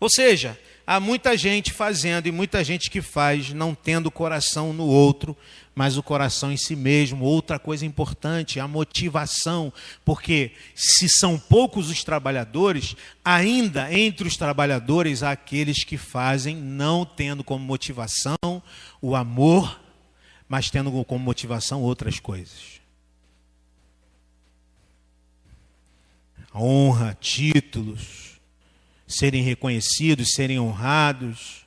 [0.00, 4.86] Ou seja, há muita gente fazendo e muita gente que faz não tendo coração no
[4.86, 5.36] outro,
[5.74, 7.24] mas o coração em si mesmo.
[7.24, 9.72] Outra coisa importante, a motivação,
[10.04, 17.04] porque se são poucos os trabalhadores, ainda entre os trabalhadores há aqueles que fazem não
[17.04, 18.36] tendo como motivação
[19.02, 19.80] o amor,
[20.48, 22.80] mas tendo como motivação outras coisas.
[26.54, 28.37] Honra, títulos,
[29.08, 31.66] serem reconhecidos, serem honrados,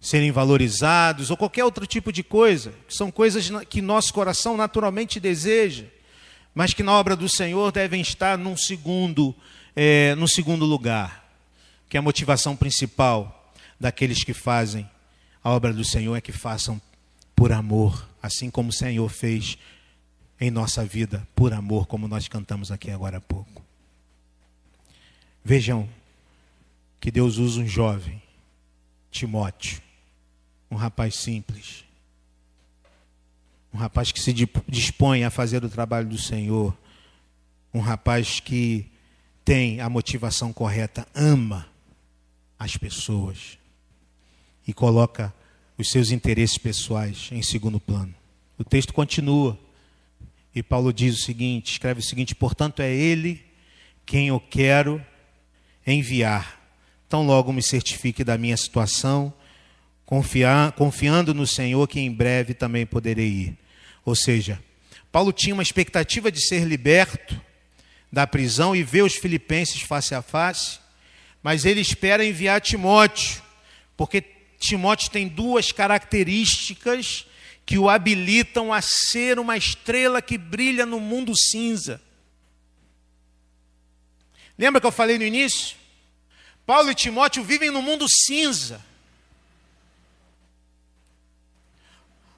[0.00, 5.20] serem valorizados, ou qualquer outro tipo de coisa, que são coisas que nosso coração naturalmente
[5.20, 5.84] deseja,
[6.52, 9.32] mas que na obra do Senhor devem estar num segundo,
[9.76, 11.30] é, num segundo lugar,
[11.88, 14.88] que é a motivação principal daqueles que fazem
[15.46, 16.82] a obra do Senhor é que façam
[17.36, 19.56] por amor, assim como o Senhor fez
[20.40, 23.62] em nossa vida, por amor, como nós cantamos aqui agora há pouco.
[25.44, 25.88] Vejam,
[27.00, 28.22] que Deus usa um jovem,
[29.10, 29.80] Timóteo,
[30.70, 31.84] um rapaz simples,
[33.72, 34.32] um rapaz que se
[34.68, 36.76] dispõe a fazer o trabalho do Senhor,
[37.72, 38.90] um rapaz que
[39.44, 41.68] tem a motivação correta, ama
[42.58, 43.58] as pessoas
[44.66, 45.32] e coloca
[45.78, 48.14] os seus interesses pessoais em segundo plano.
[48.58, 49.58] O texto continua
[50.54, 53.44] e Paulo diz o seguinte: escreve o seguinte, portanto, é Ele
[54.06, 55.04] quem eu quero
[55.86, 56.55] enviar
[57.08, 59.32] Tão logo me certifique da minha situação,
[60.04, 63.58] confiar, confiando no Senhor que em breve também poderei ir.
[64.04, 64.62] Ou seja,
[65.12, 67.40] Paulo tinha uma expectativa de ser liberto
[68.12, 70.78] da prisão e ver os filipenses face a face,
[71.42, 73.42] mas ele espera enviar Timóteo,
[73.96, 74.22] porque
[74.58, 77.26] Timóteo tem duas características
[77.64, 82.00] que o habilitam a ser uma estrela que brilha no mundo cinza.
[84.58, 85.76] Lembra que eu falei no início?
[86.66, 88.84] Paulo e Timóteo vivem no mundo cinza.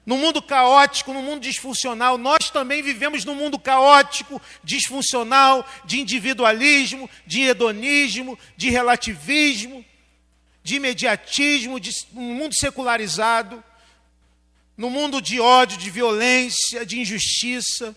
[0.05, 7.09] No mundo caótico, no mundo disfuncional, nós também vivemos num mundo caótico, disfuncional, de individualismo,
[7.25, 9.83] de hedonismo, de relativismo,
[10.63, 13.63] de imediatismo, de um mundo secularizado,
[14.77, 17.95] no mundo de ódio, de violência, de injustiça.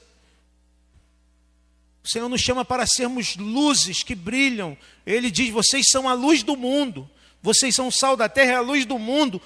[2.04, 4.76] O Senhor nos chama para sermos luzes que brilham.
[5.06, 7.08] Ele diz: vocês são a luz do mundo,
[7.40, 9.40] vocês são o sal da terra, a luz do mundo.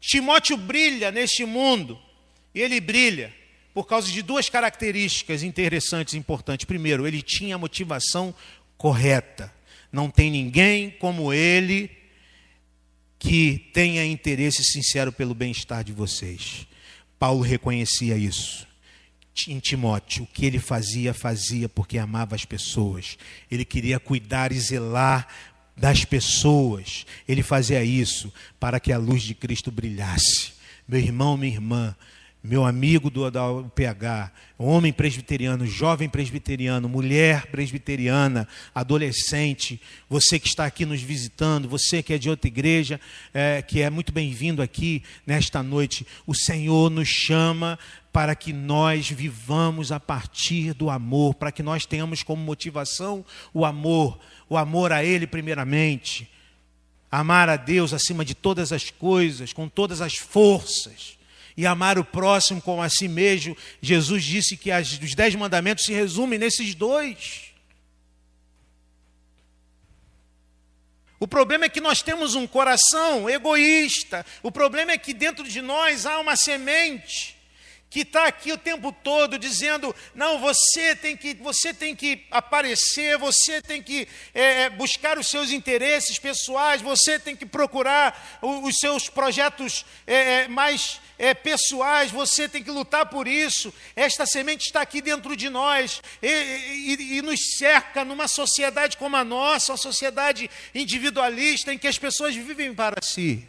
[0.00, 1.98] Timóteo brilha neste mundo,
[2.54, 3.32] e ele brilha
[3.72, 6.66] por causa de duas características interessantes e importantes.
[6.66, 8.34] Primeiro, ele tinha a motivação
[8.76, 9.52] correta.
[9.90, 11.90] Não tem ninguém como ele
[13.18, 16.66] que tenha interesse sincero pelo bem-estar de vocês.
[17.18, 18.66] Paulo reconhecia isso.
[19.48, 23.16] Em Timóteo, o que ele fazia, fazia porque amava as pessoas.
[23.50, 25.26] Ele queria cuidar e zelar
[25.76, 27.06] das pessoas.
[27.26, 30.52] Ele fazia isso para que a luz de Cristo brilhasse.
[30.86, 31.96] Meu irmão, minha irmã,
[32.42, 40.66] meu amigo do, da UPH, homem presbiteriano, jovem presbiteriano, mulher presbiteriana, adolescente, você que está
[40.66, 43.00] aqui nos visitando, você que é de outra igreja,
[43.32, 47.78] é, que é muito bem-vindo aqui nesta noite, o Senhor nos chama
[48.12, 53.24] para que nós vivamos a partir do amor, para que nós tenhamos como motivação
[53.54, 56.28] o amor, o amor a Ele primeiramente,
[57.08, 61.21] amar a Deus acima de todas as coisas, com todas as forças
[61.56, 63.56] e amar o próximo como a si mesmo.
[63.80, 67.52] Jesus disse que as, os dez mandamentos se resumem nesses dois.
[71.22, 74.26] O problema é que nós temos um coração egoísta.
[74.42, 77.40] O problema é que dentro de nós há uma semente
[77.92, 83.18] que está aqui o tempo todo dizendo: não, você tem que, você tem que aparecer,
[83.18, 88.76] você tem que é, é buscar os seus interesses pessoais, você tem que procurar os
[88.80, 93.72] seus projetos é, é, mais é, pessoais, você tem que lutar por isso.
[93.94, 99.14] Esta semente está aqui dentro de nós e, e, e nos cerca numa sociedade como
[99.14, 103.48] a nossa, uma sociedade individualista em que as pessoas vivem para si.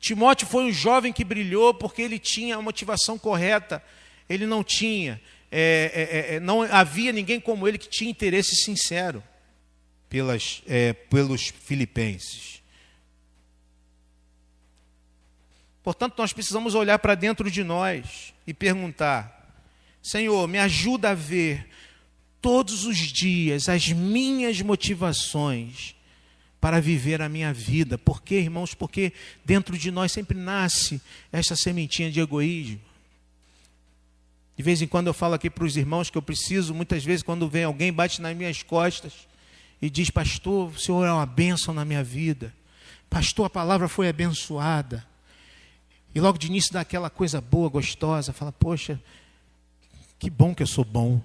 [0.00, 3.80] Timóteo foi um jovem que brilhou porque ele tinha a motivação correta.
[4.28, 9.22] Ele não tinha, é, é, é, não havia ninguém como ele que tinha interesse sincero
[10.10, 12.53] pelas, é, pelos filipenses.
[15.84, 19.54] Portanto, nós precisamos olhar para dentro de nós e perguntar:
[20.02, 21.68] Senhor, me ajuda a ver
[22.40, 25.94] todos os dias as minhas motivações
[26.58, 27.98] para viver a minha vida.
[27.98, 28.72] Por quê, irmãos?
[28.72, 29.12] Porque
[29.44, 32.80] dentro de nós sempre nasce essa sementinha de egoísmo.
[34.56, 37.22] De vez em quando eu falo aqui para os irmãos que eu preciso, muitas vezes,
[37.22, 39.12] quando vem alguém, bate nas minhas costas
[39.82, 42.54] e diz: Pastor, o Senhor é uma bênção na minha vida.
[43.10, 45.06] Pastor, a palavra foi abençoada.
[46.14, 49.00] E logo de início dá aquela coisa boa, gostosa, fala: Poxa,
[50.18, 51.20] que bom que eu sou bom.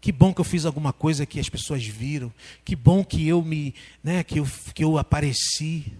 [0.00, 2.32] Que bom que eu fiz alguma coisa que as pessoas viram.
[2.64, 5.92] Que bom que eu me, né, que eu, que eu apareci.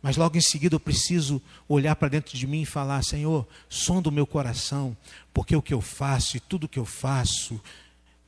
[0.00, 4.00] Mas logo em seguida eu preciso olhar para dentro de mim e falar: Senhor, som
[4.00, 4.96] do meu coração,
[5.32, 7.60] porque o que eu faço e tudo que eu faço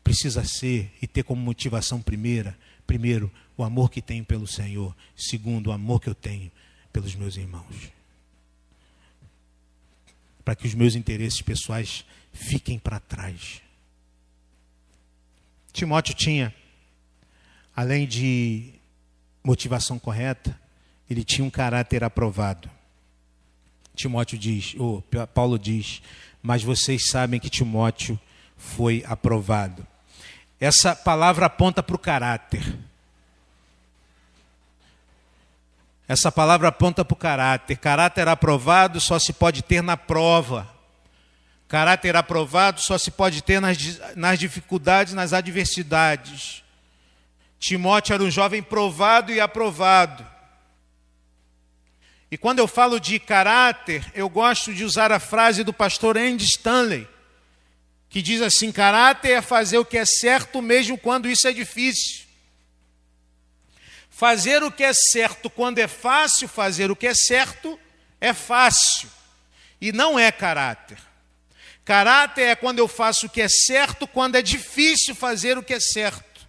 [0.02, 5.68] precisa ser e ter como motivação primeira, primeiro, o amor que tenho pelo Senhor, segundo,
[5.68, 6.50] o amor que eu tenho
[6.96, 7.92] pelos meus irmãos.
[10.42, 13.60] Para que os meus interesses pessoais fiquem para trás.
[15.74, 16.54] Timóteo tinha,
[17.76, 18.72] além de
[19.44, 20.58] motivação correta,
[21.10, 22.70] ele tinha um caráter aprovado.
[23.94, 25.02] Timóteo diz, ou
[25.34, 26.00] Paulo diz,
[26.42, 28.18] mas vocês sabem que Timóteo
[28.56, 29.86] foi aprovado.
[30.58, 32.62] Essa palavra aponta para o caráter.
[36.08, 37.76] Essa palavra aponta para o caráter.
[37.76, 40.72] Caráter aprovado só se pode ter na prova.
[41.68, 43.76] Caráter aprovado só se pode ter nas,
[44.14, 46.62] nas dificuldades, nas adversidades.
[47.58, 50.24] Timóteo era um jovem provado e aprovado.
[52.30, 56.44] E quando eu falo de caráter, eu gosto de usar a frase do pastor Andy
[56.44, 57.08] Stanley,
[58.08, 62.25] que diz assim: caráter é fazer o que é certo mesmo quando isso é difícil.
[64.16, 67.78] Fazer o que é certo quando é fácil, fazer o que é certo
[68.18, 69.10] é fácil.
[69.78, 70.96] E não é caráter.
[71.84, 75.74] Caráter é quando eu faço o que é certo, quando é difícil fazer o que
[75.74, 76.48] é certo.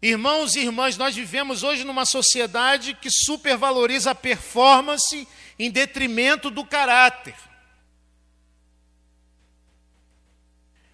[0.00, 6.64] Irmãos e irmãs, nós vivemos hoje numa sociedade que supervaloriza a performance em detrimento do
[6.64, 7.34] caráter.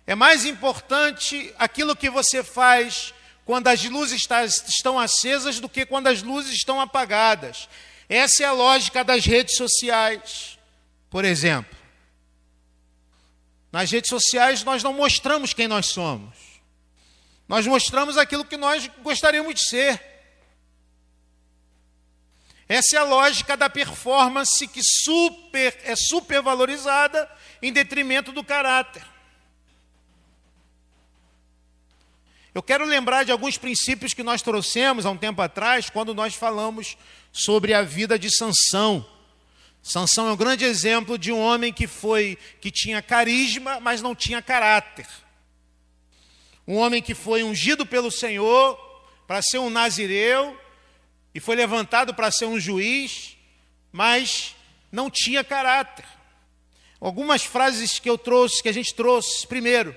[0.04, 3.14] É mais importante aquilo que você faz
[3.48, 4.26] quando as luzes
[4.68, 7.66] estão acesas do que quando as luzes estão apagadas.
[8.06, 10.58] Essa é a lógica das redes sociais.
[11.08, 11.74] Por exemplo,
[13.72, 16.36] nas redes sociais nós não mostramos quem nós somos.
[17.48, 19.98] Nós mostramos aquilo que nós gostaríamos de ser.
[22.68, 27.26] Essa é a lógica da performance que super, é supervalorizada
[27.62, 29.02] em detrimento do caráter.
[32.58, 36.34] Eu quero lembrar de alguns princípios que nós trouxemos há um tempo atrás, quando nós
[36.34, 36.98] falamos
[37.30, 39.08] sobre a vida de Sansão.
[39.80, 44.12] Sansão é um grande exemplo de um homem que foi que tinha carisma, mas não
[44.12, 45.06] tinha caráter.
[46.66, 48.76] Um homem que foi ungido pelo Senhor
[49.24, 50.58] para ser um nazireu
[51.32, 53.36] e foi levantado para ser um juiz,
[53.92, 54.56] mas
[54.90, 56.04] não tinha caráter.
[57.00, 59.46] Algumas frases que eu trouxe, que a gente trouxe.
[59.46, 59.94] Primeiro,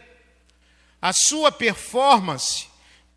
[1.01, 2.67] a sua performance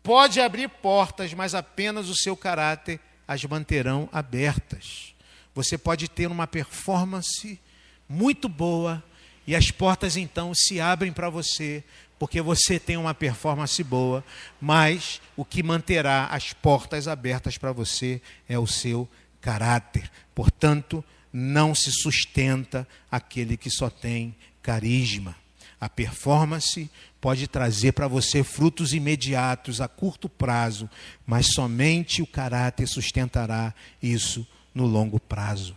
[0.01, 5.13] pode abrir portas, mas apenas o seu caráter as manterão abertas.
[5.53, 7.59] Você pode ter uma performance
[8.07, 9.03] muito boa
[9.47, 11.83] e as portas então se abrem para você,
[12.17, 14.23] porque você tem uma performance boa,
[14.59, 19.07] mas o que manterá as portas abertas para você é o seu
[19.39, 20.09] caráter.
[20.33, 25.35] Portanto, não se sustenta aquele que só tem carisma.
[25.79, 30.89] A performance pode trazer para você frutos imediatos, a curto prazo,
[31.25, 35.75] mas somente o caráter sustentará isso no longo prazo.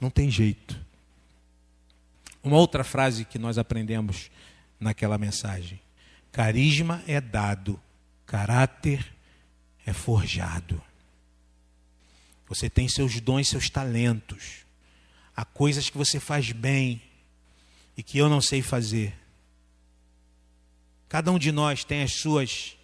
[0.00, 0.78] Não tem jeito.
[2.42, 4.30] Uma outra frase que nós aprendemos
[4.78, 5.80] naquela mensagem:
[6.32, 7.78] carisma é dado,
[8.26, 9.12] caráter
[9.84, 10.80] é forjado.
[12.48, 14.64] Você tem seus dons, seus talentos.
[15.36, 17.00] Há coisas que você faz bem
[18.00, 19.12] e que eu não sei fazer.
[21.06, 22.74] Cada um de nós tem as suas,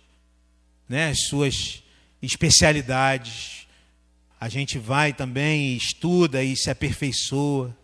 [0.86, 1.82] né, as suas
[2.20, 3.66] especialidades.
[4.38, 7.74] A gente vai também e estuda e se aperfeiçoa.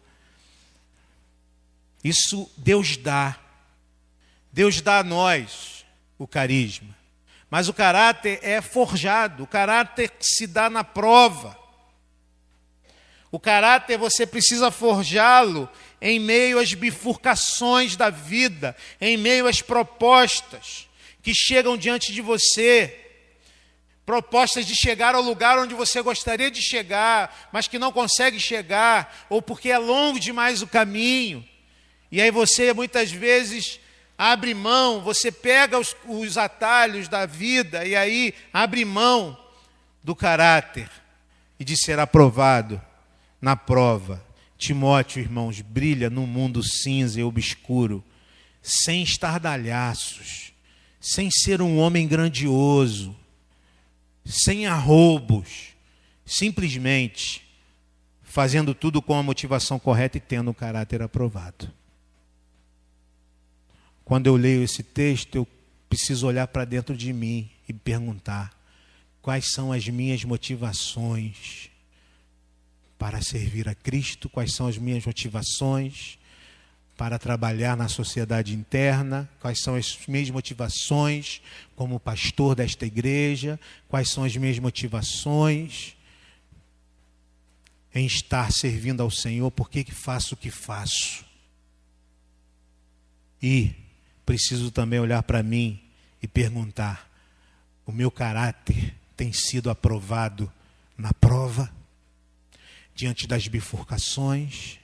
[2.04, 3.40] Isso Deus dá.
[4.52, 5.86] Deus dá a nós
[6.18, 6.94] o carisma.
[7.48, 11.58] Mas o caráter é forjado, o caráter se dá na prova.
[13.30, 15.66] O caráter você precisa forjá-lo
[16.02, 20.88] em meio às bifurcações da vida, em meio às propostas
[21.22, 22.98] que chegam diante de você,
[24.04, 29.26] propostas de chegar ao lugar onde você gostaria de chegar, mas que não consegue chegar,
[29.30, 31.48] ou porque é longo demais o caminho.
[32.10, 33.78] E aí você muitas vezes
[34.18, 39.38] abre mão, você pega os, os atalhos da vida e aí abre mão
[40.02, 40.90] do caráter
[41.60, 42.82] e de ser aprovado
[43.40, 44.31] na prova.
[44.62, 48.02] Timóteo, irmãos, brilha num mundo cinza e obscuro,
[48.62, 50.52] sem estardalhaços,
[51.00, 53.16] sem ser um homem grandioso,
[54.24, 55.70] sem arroubos,
[56.24, 57.42] simplesmente
[58.22, 61.68] fazendo tudo com a motivação correta e tendo o caráter aprovado.
[64.04, 65.48] Quando eu leio esse texto, eu
[65.88, 68.56] preciso olhar para dentro de mim e perguntar:
[69.20, 71.71] quais são as minhas motivações?
[73.02, 76.20] Para servir a Cristo, quais são as minhas motivações
[76.96, 81.42] para trabalhar na sociedade interna, quais são as minhas motivações
[81.74, 85.96] como pastor desta igreja, quais são as minhas motivações
[87.92, 91.24] em estar servindo ao Senhor, por que, que faço o que faço?
[93.42, 93.74] E
[94.24, 95.82] preciso também olhar para mim
[96.22, 97.10] e perguntar:
[97.84, 100.48] o meu caráter tem sido aprovado
[100.96, 101.81] na prova?
[102.94, 104.78] Diante das bifurcações,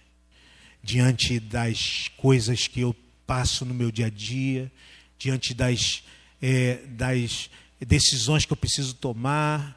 [0.83, 2.95] diante das coisas que eu
[3.27, 4.73] passo no meu dia a dia,
[5.19, 6.03] diante das,
[6.41, 7.51] é, das
[7.81, 9.77] decisões que eu preciso tomar,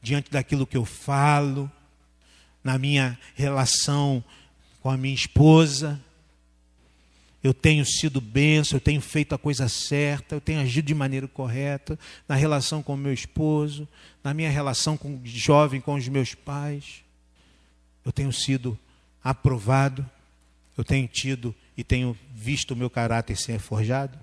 [0.00, 1.70] diante daquilo que eu falo,
[2.62, 4.22] na minha relação
[4.80, 6.00] com a minha esposa.
[7.42, 11.28] Eu tenho sido benção, eu tenho feito a coisa certa, eu tenho agido de maneira
[11.28, 13.86] correta na relação com o meu esposo,
[14.22, 17.03] na minha relação com jovem com os meus pais
[18.04, 18.78] eu tenho sido
[19.22, 20.08] aprovado,
[20.76, 24.18] eu tenho tido e tenho visto o meu caráter ser forjado.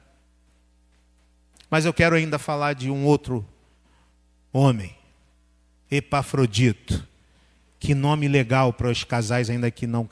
[1.69, 3.45] Mas eu quero ainda falar de um outro
[4.51, 4.95] homem,
[5.89, 7.07] Epafrodito.
[7.79, 10.07] Que nome legal para os casais ainda que não,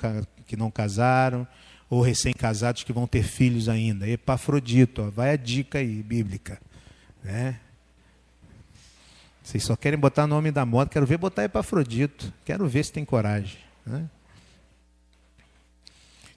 [0.48, 1.48] que não casaram,
[1.90, 4.08] ou recém-casados que vão ter filhos ainda.
[4.08, 6.60] Epafrodito, ó, vai a dica aí, bíblica.
[7.24, 7.60] Né?
[9.50, 10.92] Vocês só querem botar o nome da moda.
[10.92, 12.32] Quero ver botar Epafrodito.
[12.46, 13.58] Quero ver se tem coragem.
[13.84, 14.08] Né?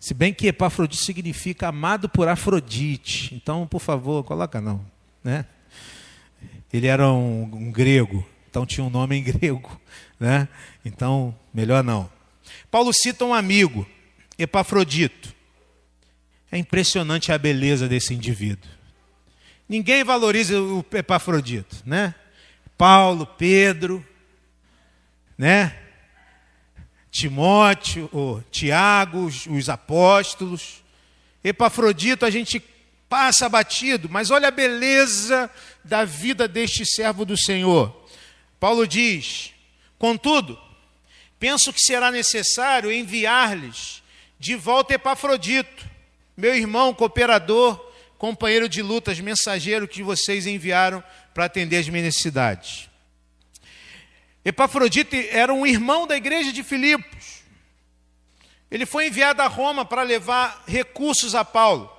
[0.01, 3.35] Se bem que Epafrodito significa amado por Afrodite.
[3.35, 4.83] Então, por favor, coloca não.
[5.23, 5.45] Né?
[6.73, 9.79] Ele era um, um grego, então tinha um nome em grego.
[10.19, 10.49] Né?
[10.83, 12.11] Então, melhor não.
[12.71, 13.87] Paulo cita um amigo,
[14.39, 15.35] Epafrodito.
[16.51, 18.71] É impressionante a beleza desse indivíduo.
[19.69, 22.15] Ninguém valoriza o Epafrodito, né?
[22.83, 24.05] Paulo, Pedro,
[25.39, 25.73] né?
[27.13, 30.83] Timóteo, ou Tiago, os, os apóstolos.
[31.45, 32.59] Epafrodito a gente
[33.09, 35.49] passa batido, mas olha a beleza
[35.85, 38.05] da vida deste servo do Senhor.
[38.59, 39.53] Paulo diz:
[39.97, 40.59] Contudo,
[41.39, 44.03] penso que será necessário enviar-lhes
[44.41, 45.89] de volta Epafrodito,
[46.37, 47.79] meu irmão, cooperador,
[48.19, 51.01] companheiro de lutas, mensageiro que vocês enviaram
[51.35, 52.89] para atender as minhas necessidades.
[54.45, 57.43] Epafrodito era um irmão da igreja de Filipos.
[58.71, 61.91] Ele foi enviado a Roma para levar recursos a Paulo.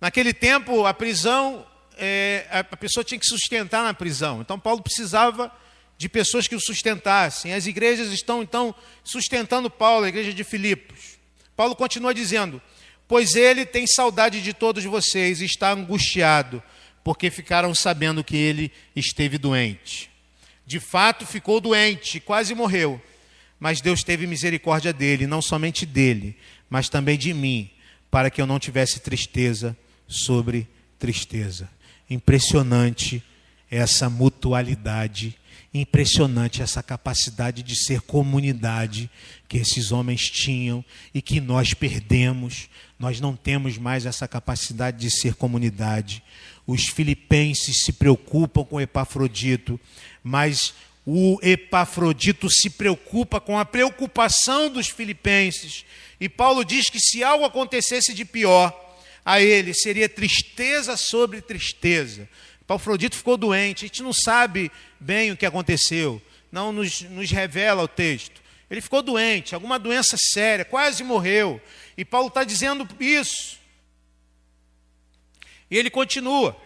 [0.00, 1.66] Naquele tempo, a prisão,
[1.96, 4.40] é, a pessoa tinha que sustentar na prisão.
[4.40, 5.52] Então, Paulo precisava
[5.96, 7.54] de pessoas que o sustentassem.
[7.54, 8.74] As igrejas estão, então,
[9.04, 11.18] sustentando Paulo, a igreja de Filipos.
[11.54, 12.60] Paulo continua dizendo:
[13.08, 16.62] Pois ele tem saudade de todos vocês e está angustiado,
[17.04, 20.10] porque ficaram sabendo que ele esteve doente.
[20.66, 23.00] De fato, ficou doente, quase morreu.
[23.60, 26.36] Mas Deus teve misericórdia dele, não somente dele,
[26.68, 27.70] mas também de mim,
[28.10, 29.76] para que eu não tivesse tristeza
[30.08, 30.66] sobre
[30.98, 31.70] tristeza.
[32.10, 33.22] Impressionante
[33.70, 35.36] essa mutualidade,
[35.72, 39.10] impressionante essa capacidade de ser comunidade
[39.48, 42.68] que esses homens tinham e que nós perdemos.
[42.98, 46.22] Nós não temos mais essa capacidade de ser comunidade.
[46.66, 49.78] Os filipenses se preocupam com Epafrodito,
[50.22, 50.74] mas
[51.06, 55.84] o Epafrodito se preocupa com a preocupação dos filipenses.
[56.20, 58.74] E Paulo diz que se algo acontecesse de pior,
[59.24, 62.28] a ele seria tristeza sobre tristeza.
[62.66, 67.82] Paufrodito ficou doente, a gente não sabe bem o que aconteceu, não nos, nos revela
[67.82, 68.42] o texto.
[68.68, 71.60] Ele ficou doente, alguma doença séria, quase morreu.
[71.96, 73.60] E Paulo está dizendo isso.
[75.70, 76.60] E ele continua.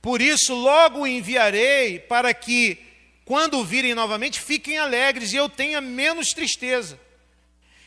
[0.00, 2.78] Por isso, logo enviarei para que,
[3.24, 6.98] quando o virem novamente, fiquem alegres e eu tenha menos tristeza.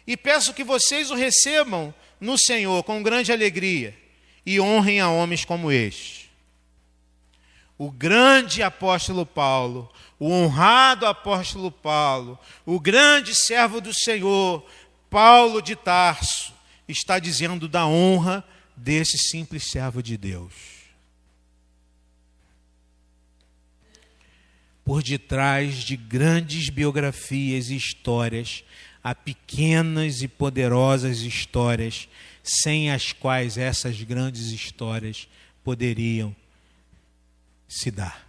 [0.05, 4.04] E peço que vocês o recebam no Senhor com grande alegria
[4.45, 6.29] e honrem a homens como este.
[7.77, 14.65] O grande apóstolo Paulo, o honrado apóstolo Paulo, o grande servo do Senhor,
[15.09, 16.53] Paulo de Tarso,
[16.87, 18.43] está dizendo da honra
[18.75, 20.53] desse simples servo de Deus.
[24.85, 28.63] Por detrás de grandes biografias e histórias
[29.05, 32.09] a pequenas e poderosas histórias,
[32.45, 35.27] sem as quais essas grandes histórias
[35.63, 36.35] poderiam
[37.67, 38.23] se dar.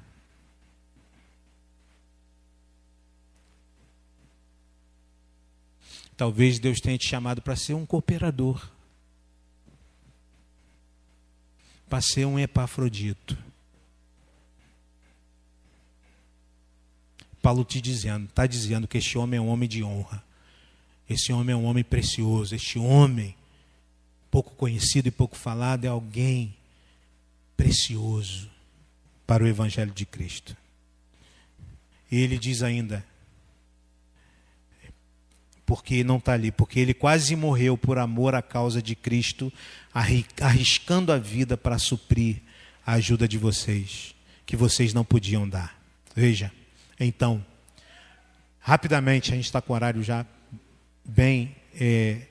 [6.17, 8.67] Talvez Deus tenha te chamado para ser um cooperador,
[11.91, 13.37] para ser um epafrodito.
[17.43, 20.25] Paulo te dizendo, está dizendo que este homem é um homem de honra.
[21.09, 22.55] Esse homem é um homem precioso.
[22.55, 23.37] Este homem,
[24.37, 26.55] pouco conhecido e pouco falado, é alguém
[27.57, 28.51] precioso
[29.27, 30.55] para o Evangelho de Cristo.
[32.13, 33.03] E ele diz ainda,
[35.65, 39.51] porque não está ali, porque ele quase morreu por amor à causa de Cristo,
[40.39, 42.43] arriscando a vida para suprir
[42.85, 44.15] a ajuda de vocês,
[44.45, 45.81] que vocês não podiam dar.
[46.15, 46.53] Veja,
[47.01, 47.43] então,
[48.61, 50.27] rapidamente, a gente está com o horário já
[51.07, 52.27] bem, é,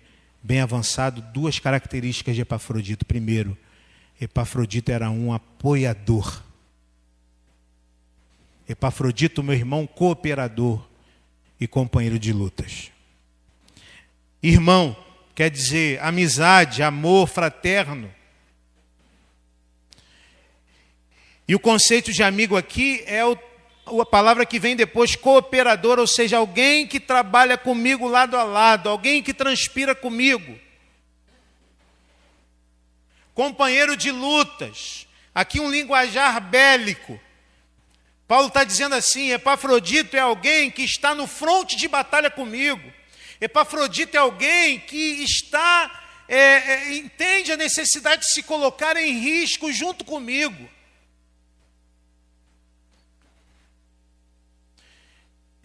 [0.45, 3.03] bem avançado duas características de Epafrodito.
[3.03, 3.57] Primeiro,
[4.21, 6.43] Epafrodito era um apoiador.
[8.69, 10.87] Epafrodito, meu irmão, cooperador
[11.59, 12.91] e companheiro de lutas.
[14.41, 14.95] Irmão,
[15.33, 18.13] quer dizer amizade, amor fraterno.
[21.47, 23.35] E o conceito de amigo aqui é o
[23.85, 28.89] a palavra que vem depois, cooperador, ou seja, alguém que trabalha comigo lado a lado,
[28.89, 30.59] alguém que transpira comigo.
[33.33, 37.19] Companheiro de lutas, aqui um linguajar bélico.
[38.27, 42.91] Paulo está dizendo assim: Epafrodito é alguém que está no fronte de batalha comigo.
[43.39, 49.71] Epafrodito é alguém que está, é, é, entende a necessidade de se colocar em risco
[49.71, 50.69] junto comigo.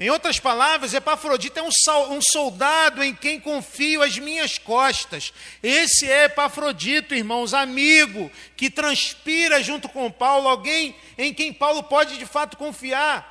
[0.01, 5.31] Em outras palavras, Epafrodito é um soldado em quem confio as minhas costas.
[5.63, 12.17] Esse é Epafrodito, irmãos, amigo, que transpira junto com Paulo, alguém em quem Paulo pode
[12.17, 13.29] de fato confiar.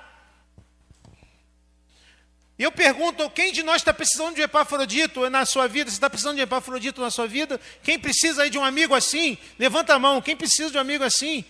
[2.56, 5.90] E eu pergunto, quem de nós está precisando de Epafrodito na sua vida?
[5.90, 7.60] Você está precisando de Epafrodito na sua vida?
[7.82, 9.40] Quem precisa aí de um amigo assim?
[9.58, 10.22] Levanta a mão.
[10.22, 11.44] Quem precisa de um amigo assim?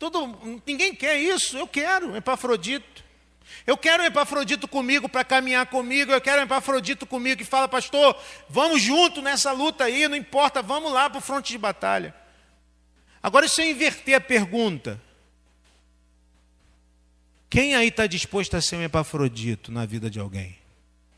[0.00, 1.56] Todo, ninguém quer isso.
[1.56, 3.03] Eu quero Epafrodito.
[3.66, 6.12] Eu quero um Epafrodito comigo para caminhar comigo.
[6.12, 8.16] Eu quero um Epafrodito comigo que fala, pastor,
[8.48, 12.14] vamos junto nessa luta aí, não importa, vamos lá para o fronte de batalha.
[13.22, 15.00] Agora, se eu inverter a pergunta,
[17.54, 20.58] Quem aí está disposto a ser um epafrodito na vida de alguém?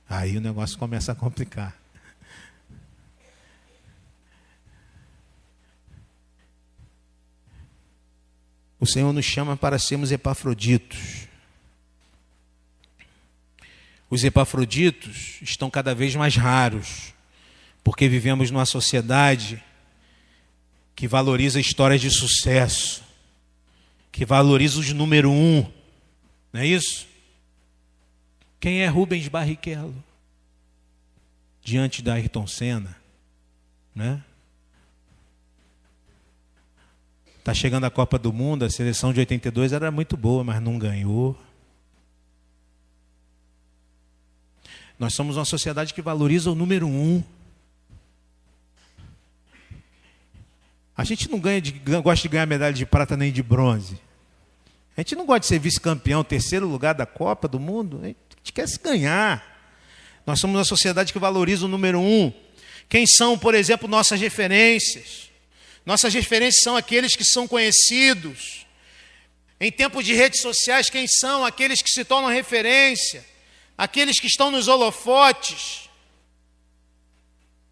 [0.06, 1.74] Aí o negócio começa a complicar.
[8.78, 11.25] O Senhor nos chama para sermos epafroditos.
[14.08, 17.12] Os epafroditos estão cada vez mais raros,
[17.82, 19.62] porque vivemos numa sociedade
[20.94, 23.02] que valoriza histórias de sucesso,
[24.10, 25.70] que valoriza os número um,
[26.52, 27.06] não é isso?
[28.58, 29.94] Quem é Rubens Barrichello?
[31.62, 32.96] Diante da Ayrton Senna,
[33.94, 34.22] né?
[37.44, 40.78] Tá chegando a Copa do Mundo, a seleção de 82 era muito boa, mas não
[40.78, 41.38] ganhou.
[44.98, 47.22] Nós somos uma sociedade que valoriza o número um.
[50.96, 51.72] A gente não ganha de,
[52.02, 54.00] gosta de ganhar medalha de prata nem de bronze.
[54.96, 58.00] A gente não gosta de ser vice-campeão, terceiro lugar da Copa do Mundo.
[58.02, 59.44] A gente quer se ganhar.
[60.26, 62.32] Nós somos uma sociedade que valoriza o número um.
[62.88, 65.30] Quem são, por exemplo, nossas referências?
[65.84, 68.66] Nossas referências são aqueles que são conhecidos.
[69.60, 73.24] Em tempos de redes sociais, quem são aqueles que se tornam referência?
[73.76, 75.88] Aqueles que estão nos holofotes.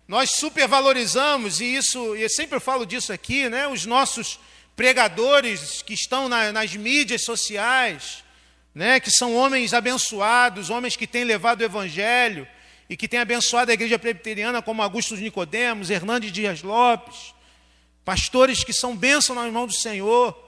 [0.07, 3.67] Nós supervalorizamos, e isso, e eu sempre falo disso aqui, né?
[3.67, 4.39] Os nossos
[4.77, 8.25] pregadores que estão na, nas mídias sociais,
[8.75, 12.47] né, que são homens abençoados, homens que têm levado o evangelho
[12.91, 17.33] e que têm abençoado a igreja presbiteriana, como Augusto Nicodemos, Hernandes Dias Lopes,
[18.05, 20.44] pastores que são bênção na mão do Senhor.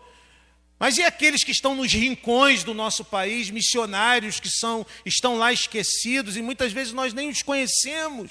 [0.79, 5.53] Mas e aqueles que estão nos rincões do nosso país, missionários que são, estão lá
[5.53, 8.31] esquecidos e muitas vezes nós nem os conhecemos?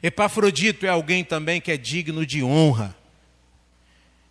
[0.00, 2.96] Epafrodito é alguém também que é digno de honra.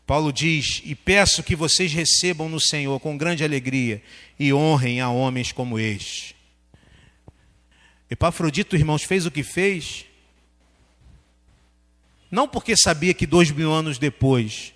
[0.06, 4.02] Paulo diz: E peço que vocês recebam no Senhor com grande alegria
[4.40, 6.34] e honrem a homens como este.
[8.10, 10.06] Epafrodito, irmãos, fez o que fez,
[12.30, 14.74] não porque sabia que dois mil anos depois,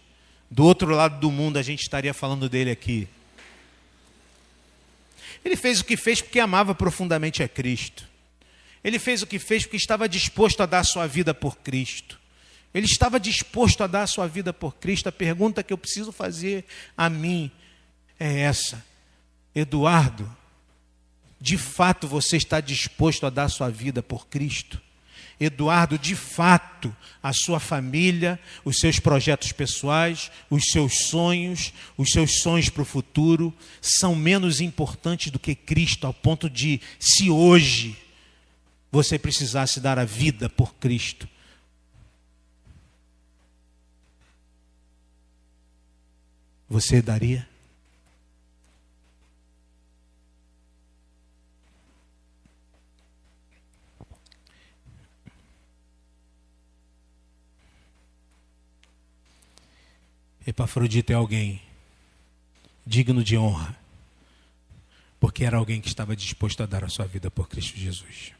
[0.49, 3.07] do outro lado do mundo, a gente estaria falando dele aqui.
[5.43, 8.07] Ele fez o que fez porque amava profundamente a Cristo.
[8.83, 12.19] Ele fez o que fez porque estava disposto a dar a sua vida por Cristo.
[12.73, 15.09] Ele estava disposto a dar a sua vida por Cristo.
[15.09, 17.51] A pergunta que eu preciso fazer a mim
[18.19, 18.83] é essa:
[19.53, 20.29] Eduardo,
[21.39, 24.81] de fato você está disposto a dar a sua vida por Cristo?
[25.41, 32.41] Eduardo, de fato, a sua família, os seus projetos pessoais, os seus sonhos, os seus
[32.41, 37.97] sonhos para o futuro são menos importantes do que Cristo, ao ponto de, se hoje
[38.91, 41.27] você precisasse dar a vida por Cristo.
[46.69, 47.50] Você daria?
[60.45, 61.61] Epafrodito é alguém
[62.85, 63.75] digno de honra,
[65.19, 68.33] porque era alguém que estava disposto a dar a sua vida por Cristo Jesus.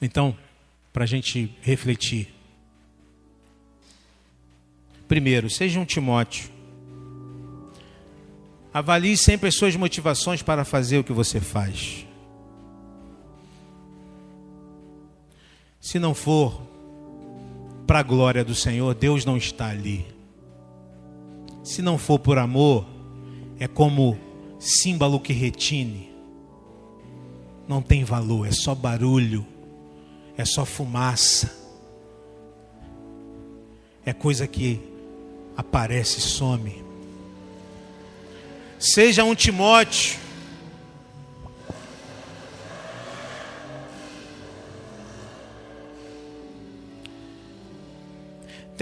[0.00, 0.36] Então,
[0.92, 2.34] para a gente refletir.
[5.06, 6.50] Primeiro, seja um Timóteo.
[8.74, 12.06] Avalie sempre as suas motivações para fazer o que você faz.
[15.80, 16.71] Se não for
[17.86, 20.06] para a glória do Senhor, Deus não está ali.
[21.62, 22.86] Se não for por amor,
[23.58, 24.18] é como
[24.58, 26.10] símbolo que retine.
[27.68, 29.46] Não tem valor, é só barulho
[30.36, 31.54] é só fumaça,
[34.04, 34.80] é coisa que
[35.56, 36.84] aparece e some.
[38.78, 40.18] Seja um Timóteo,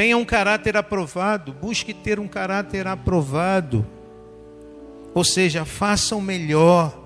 [0.01, 3.87] tenha um caráter aprovado, busque ter um caráter aprovado.
[5.13, 6.99] Ou seja, faça o melhor.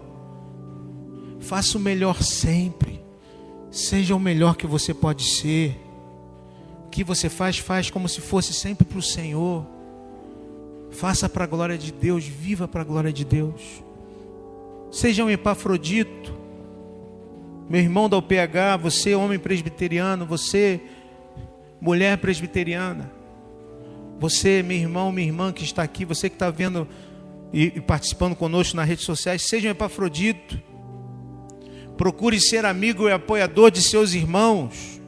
[1.41, 3.03] Faça o melhor sempre.
[3.69, 5.77] Seja o melhor que você pode ser.
[6.87, 9.67] O que você faz, faz como se fosse sempre para o Senhor.
[10.93, 13.83] Faça para a glória de Deus, viva para a glória de Deus.
[14.93, 16.33] Seja um epafrodito.
[17.69, 20.81] Meu irmão da UPH, você, homem presbiteriano, você,
[21.85, 23.13] mulher presbiteriana.
[24.19, 26.89] Você, meu irmão, minha irmã que está aqui, você que está vendo
[27.53, 30.59] e, participando conosco nas redes sociais, seja um epafrodito
[31.97, 35.01] Procure ser amigo e apoiador de seus irmãos.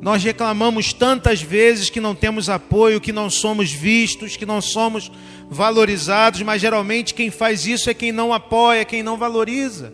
[0.00, 5.10] Nós reclamamos tantas vezes que não temos apoio, que não somos vistos, que não somos
[5.48, 9.92] valorizados, mas geralmente quem faz isso é quem não apoia, quem não valoriza.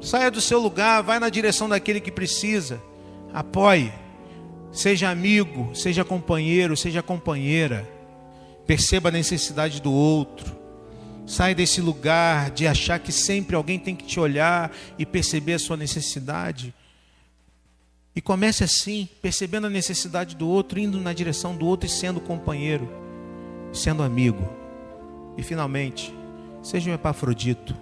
[0.00, 2.80] Saia do seu lugar, vai na direção daquele que precisa.
[3.32, 3.92] Apoie.
[4.72, 7.88] Seja amigo, seja companheiro, seja companheira.
[8.66, 10.56] Perceba a necessidade do outro.
[11.26, 15.58] Sai desse lugar de achar que sempre alguém tem que te olhar e perceber a
[15.58, 16.74] sua necessidade.
[18.14, 22.20] E comece assim, percebendo a necessidade do outro, indo na direção do outro e sendo
[22.20, 22.88] companheiro,
[23.72, 24.46] sendo amigo.
[25.36, 26.14] E finalmente,
[26.62, 27.74] seja um epafrodito.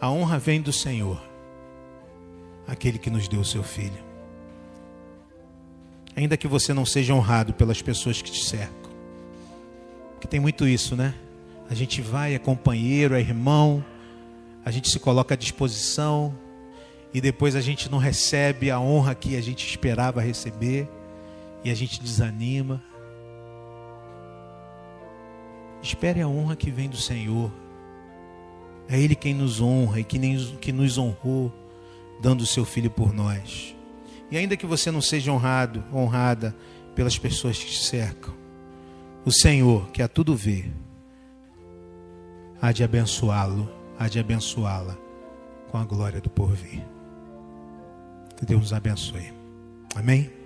[0.00, 1.22] A honra vem do Senhor,
[2.66, 4.02] aquele que nos deu o seu filho.
[6.14, 8.90] Ainda que você não seja honrado pelas pessoas que te cercam.
[10.14, 11.14] Porque tem muito isso, né?
[11.70, 13.84] A gente vai, é companheiro, é irmão,
[14.64, 16.34] a gente se coloca à disposição,
[17.14, 20.88] e depois a gente não recebe a honra que a gente esperava receber
[21.62, 22.82] e a gente desanima.
[25.82, 27.50] Espere a honra que vem do Senhor.
[28.88, 31.52] É Ele quem nos honra e que, nem, que nos honrou,
[32.22, 33.76] dando o seu filho por nós.
[34.30, 36.56] E ainda que você não seja honrado, honrada
[36.94, 38.32] pelas pessoas que te cercam,
[39.24, 40.70] o Senhor, que a tudo vê,
[42.60, 43.68] há de abençoá-lo,
[43.98, 44.96] há de abençoá-la
[45.68, 46.82] com a glória do porvir.
[48.36, 49.32] Que Deus nos abençoe.
[49.94, 50.41] Amém?